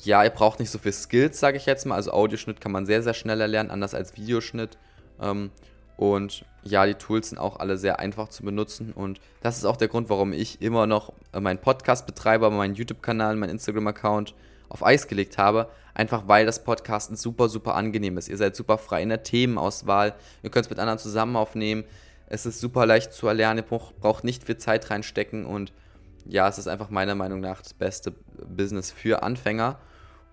ja, 0.01 0.25
ihr 0.25 0.31
braucht 0.31 0.61
nicht 0.61 0.71
so 0.71 0.79
viel 0.79 0.93
Skills, 0.93 1.39
sage 1.39 1.57
ich 1.57 1.67
jetzt 1.67 1.87
mal. 1.87 1.97
Also 1.97 2.13
Audioschnitt 2.13 2.61
kann 2.61 2.73
man 2.73 2.87
sehr, 2.87 3.03
sehr 3.03 3.15
schnell 3.15 3.41
erlernen, 3.41 3.71
anders 3.71 3.95
als 3.95 4.17
Videoschnitt. 4.17 4.79
Ähm, 5.21 5.51
und 5.97 6.45
ja, 6.65 6.87
die 6.87 6.95
Tools 6.95 7.31
sind 7.31 7.39
auch 7.39 7.59
alle 7.59 7.77
sehr 7.77 7.99
einfach 7.99 8.29
zu 8.29 8.43
benutzen. 8.43 8.93
Und 8.93 9.21
das 9.41 9.59
ist 9.59 9.65
auch 9.65 9.77
der 9.77 9.89
Grund, 9.89 10.09
warum 10.09 10.33
ich 10.33 10.63
immer 10.63 10.87
noch 10.87 11.13
meinen 11.39 11.59
Podcast 11.59 12.07
betreibe, 12.07 12.51
meinen 12.51 12.75
YouTube-Kanal, 12.75 13.37
meinen 13.37 13.51
Instagram-Account 13.51 14.35
auf 14.73 14.85
Eis 14.85 15.07
gelegt 15.07 15.39
habe. 15.39 15.69
Einfach 15.95 16.27
weil 16.27 16.47
das 16.47 16.65
Podcasten 16.65 17.17
super, 17.17 17.49
super 17.49 17.75
angenehm 17.75 18.17
ist. 18.17 18.29
Ihr 18.29 18.39
seid 18.39 18.57
super 18.57 18.79
frei 18.79 19.03
in 19.03 19.11
der 19.11 19.23
Themenauswahl. 19.23 20.15
Ihr 20.43 20.51
könnt 20.51 20.67
es 20.67 20.71
mit 20.71 20.79
anderen 20.79 20.99
zusammen 20.99 21.37
aufnehmen. 21.37 21.85
Es 22.27 22.47
ist 22.47 22.61
super 22.61 22.87
leicht 22.87 23.13
zu 23.13 23.29
erlernen. 23.29 23.63
Ihr 23.63 23.79
braucht 24.01 24.25
nicht 24.25 24.45
viel 24.45 24.57
Zeit 24.57 24.91
reinstecken 24.91 25.45
und 25.45 25.73
ja, 26.25 26.49
es 26.49 26.57
ist 26.57 26.69
einfach 26.69 26.89
meiner 26.89 27.15
Meinung 27.15 27.41
nach 27.41 27.61
das 27.61 27.75
beste 27.75 28.13
Business 28.13 28.91
für 28.91 29.23
Anfänger 29.23 29.79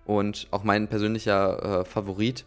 und 0.06 0.46
auch 0.50 0.64
mein 0.64 0.88
persönlicher 0.88 1.80
äh, 1.80 1.84
Favorit. 1.84 2.46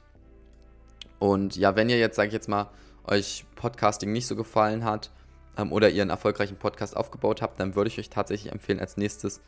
Und 1.20 1.56
ja, 1.56 1.76
wenn 1.76 1.90
ihr 1.90 2.00
jetzt, 2.00 2.16
sage 2.16 2.30
ich 2.30 2.34
jetzt 2.34 2.50
mal, 2.50 2.70
euch 3.06 3.46
Podcasting 3.56 4.12
nicht 4.12 4.28
so 4.28 4.36
gefallen 4.36 4.86
hat 4.86 5.12
ähm, 5.58 5.72
oder 5.72 5.90
ihr 5.90 6.02
einen 6.02 6.10
erfolgreichen 6.10 6.56
Podcast 6.56 6.98
aufgebaut 6.98 7.42
habt, 7.42 7.60
dann 7.60 7.76
würde 7.76 7.90
ich 7.90 8.00
euch 8.00 8.10
tatsächlich 8.10 8.52
empfehlen, 8.52 8.80
als 8.80 8.98
nächstes 8.98 9.42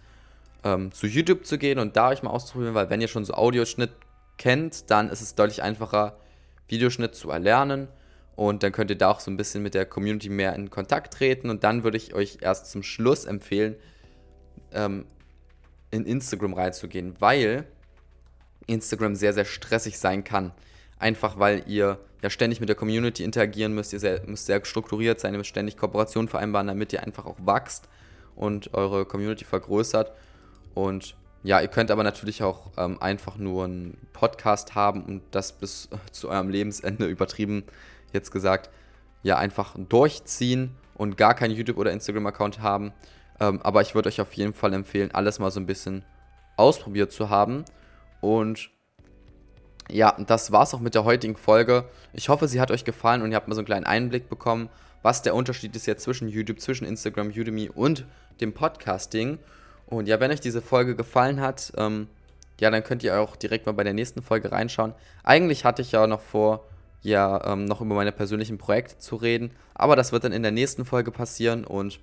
ähm, 0.65 0.91
zu 0.91 1.08
YouTube 1.08 1.45
zu 1.45 1.58
gehen 1.58 1.80
und 1.80 1.95
da 1.95 2.10
euch 2.10 2.23
mal 2.23 2.32
auszuprobieren, 2.32 2.75
weil 2.75 2.89
wenn 2.89 2.99
ihr 2.99 3.08
schon 3.08 3.23
so 3.23 3.36
Audioschnitt 3.36 3.91
kennt, 4.38 4.89
dann 4.89 5.10
ist 5.10 5.21
es 5.21 5.36
deutlich 5.36 5.62
einfacher, 5.63 6.17
Videoschnitt 6.67 7.15
zu 7.15 7.30
erlernen. 7.30 7.88
Und 8.36 8.63
dann 8.63 8.73
könnt 8.73 8.89
ihr 8.89 8.97
da 8.97 9.12
auch 9.12 9.21
so 9.21 9.32
ein 9.32 9.38
bisschen 9.38 9.63
mit 9.63 9.75
der 9.75 9.86
Community 9.86 10.28
mehr 10.28 10.54
in 10.56 10.69
Kontakt 10.69 11.13
treten. 11.13 11.49
Und 11.49 11.63
dann 11.63 11.86
würde 11.86 11.95
ich 11.95 12.13
euch 12.13 12.39
erst 12.41 12.69
zum 12.69 12.84
Schluss 12.84 13.23
empfehlen, 13.23 13.75
ähm, 14.73 15.06
in 15.91 16.06
Instagram 16.06 16.54
reinzugehen, 16.54 17.15
weil 17.19 17.65
Instagram 18.67 19.15
sehr, 19.15 19.32
sehr 19.32 19.45
stressig 19.45 19.99
sein 19.99 20.25
kann. 20.25 20.51
Einfach 20.97 21.39
weil 21.39 21.63
ihr 21.67 21.99
ja 22.21 22.30
ständig 22.30 22.60
mit 22.60 22.67
der 22.67 22.75
Community 22.75 23.23
interagieren 23.23 23.73
müsst, 23.73 23.93
ihr 23.93 23.99
sehr, 23.99 24.25
müsst 24.25 24.47
sehr 24.47 24.65
strukturiert 24.65 25.19
sein, 25.19 25.34
ihr 25.34 25.38
müsst 25.38 25.51
ständig 25.51 25.78
Kooperationen 25.78 26.28
vereinbaren, 26.28 26.67
damit 26.67 26.91
ihr 26.91 27.04
einfach 27.04 27.25
auch 27.25 27.38
wachst 27.39 27.88
und 28.36 28.73
eure 28.73 29.06
Community 29.06 29.45
vergrößert. 29.45 30.12
Und 30.75 31.15
ja, 31.43 31.59
ihr 31.61 31.67
könnt 31.67 31.89
aber 31.89 32.03
natürlich 32.03 32.43
auch 32.43 32.71
ähm, 32.77 33.01
einfach 33.01 33.38
nur 33.38 33.65
einen 33.65 33.97
Podcast 34.13 34.75
haben 34.75 35.03
und 35.03 35.23
das 35.31 35.51
bis 35.51 35.89
zu 36.11 36.29
eurem 36.29 36.49
Lebensende 36.49 37.05
übertrieben 37.07 37.63
jetzt 38.13 38.31
gesagt, 38.31 38.69
ja, 39.23 39.38
einfach 39.38 39.75
durchziehen 39.77 40.75
und 40.93 41.17
gar 41.17 41.33
keinen 41.33 41.55
YouTube- 41.55 41.77
oder 41.77 41.91
Instagram-Account 41.91 42.61
haben. 42.61 42.93
Ähm, 43.39 43.61
aber 43.61 43.81
ich 43.81 43.95
würde 43.95 44.09
euch 44.09 44.21
auf 44.21 44.33
jeden 44.33 44.53
Fall 44.53 44.73
empfehlen, 44.73 45.11
alles 45.13 45.39
mal 45.39 45.51
so 45.51 45.59
ein 45.59 45.65
bisschen 45.65 46.05
ausprobiert 46.57 47.11
zu 47.11 47.29
haben. 47.29 47.65
Und 48.21 48.69
ja, 49.89 50.15
das 50.25 50.51
war's 50.51 50.73
auch 50.73 50.79
mit 50.79 50.95
der 50.95 51.03
heutigen 51.03 51.35
Folge. 51.35 51.85
Ich 52.13 52.29
hoffe, 52.29 52.47
sie 52.47 52.59
hat 52.59 52.71
euch 52.71 52.85
gefallen 52.85 53.21
und 53.21 53.31
ihr 53.31 53.35
habt 53.35 53.47
mal 53.47 53.55
so 53.55 53.59
einen 53.59 53.67
kleinen 53.67 53.85
Einblick 53.85 54.29
bekommen, 54.29 54.69
was 55.03 55.21
der 55.21 55.35
Unterschied 55.35 55.75
ist 55.75 55.85
jetzt 55.85 56.03
zwischen 56.03 56.27
YouTube, 56.27 56.59
zwischen 56.59 56.85
Instagram, 56.85 57.27
Udemy 57.27 57.69
und 57.69 58.05
dem 58.41 58.53
Podcasting. 58.53 59.38
Und 59.88 60.08
ja, 60.08 60.19
wenn 60.19 60.32
euch 60.32 60.41
diese 60.41 60.62
Folge 60.62 60.95
gefallen 60.95 61.41
hat, 61.41 61.74
ähm, 61.78 62.08
ja, 62.60 62.71
dann 62.71 62.84
könnt 62.84 63.04
ihr 63.04 63.19
auch 63.19 63.36
direkt 63.36 63.65
mal 63.65 63.74
bei 63.74 63.84
der 63.84 63.93
nächsten 63.93 64.21
Folge 64.21 64.52
reinschauen. 64.52 64.93
Eigentlich 65.24 65.65
hatte 65.65 65.82
ich 65.82 65.91
ja 65.91 66.08
noch 66.08 66.21
vor, 66.21 66.63
ja 67.02 67.41
ähm, 67.45 67.65
noch 67.65 67.82
über 67.82 67.95
meine 67.95 68.12
persönlichen 68.12 68.58
Projekte 68.58 68.98
zu 68.98 69.15
reden. 69.15 69.52
Aber 69.74 69.95
das 69.95 70.12
wird 70.12 70.24
dann 70.24 70.32
in 70.32 70.43
der 70.43 70.52
nächsten 70.52 70.86
Folge 70.86 71.12
passieren 71.12 71.65
und 71.65 72.00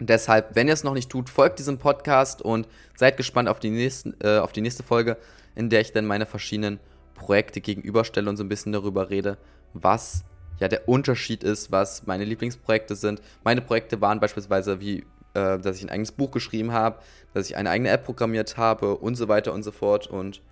deshalb, 0.00 0.56
wenn 0.56 0.66
ihr 0.66 0.74
es 0.74 0.84
noch 0.84 0.94
nicht 0.94 1.10
tut, 1.10 1.28
folgt 1.28 1.58
diesem 1.58 1.78
Podcast 1.78 2.42
und 2.42 2.66
seid 2.96 3.16
gespannt 3.16 3.48
auf 3.48 3.60
die, 3.60 3.70
nächsten, 3.70 4.14
äh, 4.20 4.38
auf 4.38 4.52
die 4.52 4.60
nächste 4.60 4.82
Folge, 4.82 5.16
in 5.54 5.70
der 5.70 5.80
ich 5.80 5.92
dann 5.92 6.06
meine 6.06 6.26
verschiedenen 6.26 6.80
Projekte 7.14 7.60
gegenüberstelle 7.60 8.28
und 8.28 8.36
so 8.36 8.44
ein 8.44 8.48
bisschen 8.48 8.72
darüber 8.72 9.10
rede, 9.10 9.36
was 9.74 10.24
ja 10.58 10.68
der 10.68 10.88
Unterschied 10.88 11.44
ist, 11.44 11.70
was 11.70 12.06
meine 12.06 12.24
Lieblingsprojekte 12.24 12.96
sind. 12.96 13.20
Meine 13.44 13.60
Projekte 13.60 14.00
waren 14.00 14.20
beispielsweise 14.20 14.80
wie, 14.80 15.04
äh, 15.34 15.58
dass 15.58 15.76
ich 15.76 15.82
ein 15.82 15.90
eigenes 15.90 16.12
Buch 16.12 16.30
geschrieben 16.30 16.72
habe, 16.72 16.98
dass 17.34 17.48
ich 17.48 17.56
eine 17.56 17.70
eigene 17.70 17.90
App 17.90 18.04
programmiert 18.04 18.56
habe 18.56 18.96
und 18.96 19.16
so 19.16 19.28
weiter 19.28 19.52
und 19.52 19.62
so 19.62 19.72
fort. 19.72 20.06
Und 20.06 20.42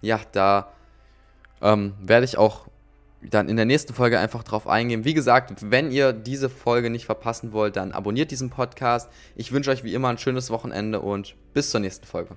ja, 0.00 0.20
da 0.32 0.72
ähm, 1.62 1.94
werde 2.00 2.24
ich 2.24 2.36
auch 2.36 2.66
dann 3.30 3.48
in 3.48 3.56
der 3.56 3.64
nächsten 3.64 3.94
Folge 3.94 4.18
einfach 4.18 4.42
drauf 4.42 4.66
eingehen. 4.66 5.04
Wie 5.04 5.14
gesagt, 5.14 5.70
wenn 5.70 5.90
ihr 5.90 6.12
diese 6.12 6.50
Folge 6.50 6.90
nicht 6.90 7.06
verpassen 7.06 7.52
wollt, 7.52 7.76
dann 7.76 7.92
abonniert 7.92 8.30
diesen 8.30 8.50
Podcast. 8.50 9.10
Ich 9.34 9.52
wünsche 9.52 9.70
euch 9.70 9.84
wie 9.84 9.94
immer 9.94 10.08
ein 10.08 10.18
schönes 10.18 10.50
Wochenende 10.50 11.00
und 11.00 11.34
bis 11.54 11.70
zur 11.70 11.80
nächsten 11.80 12.06
Folge. 12.06 12.36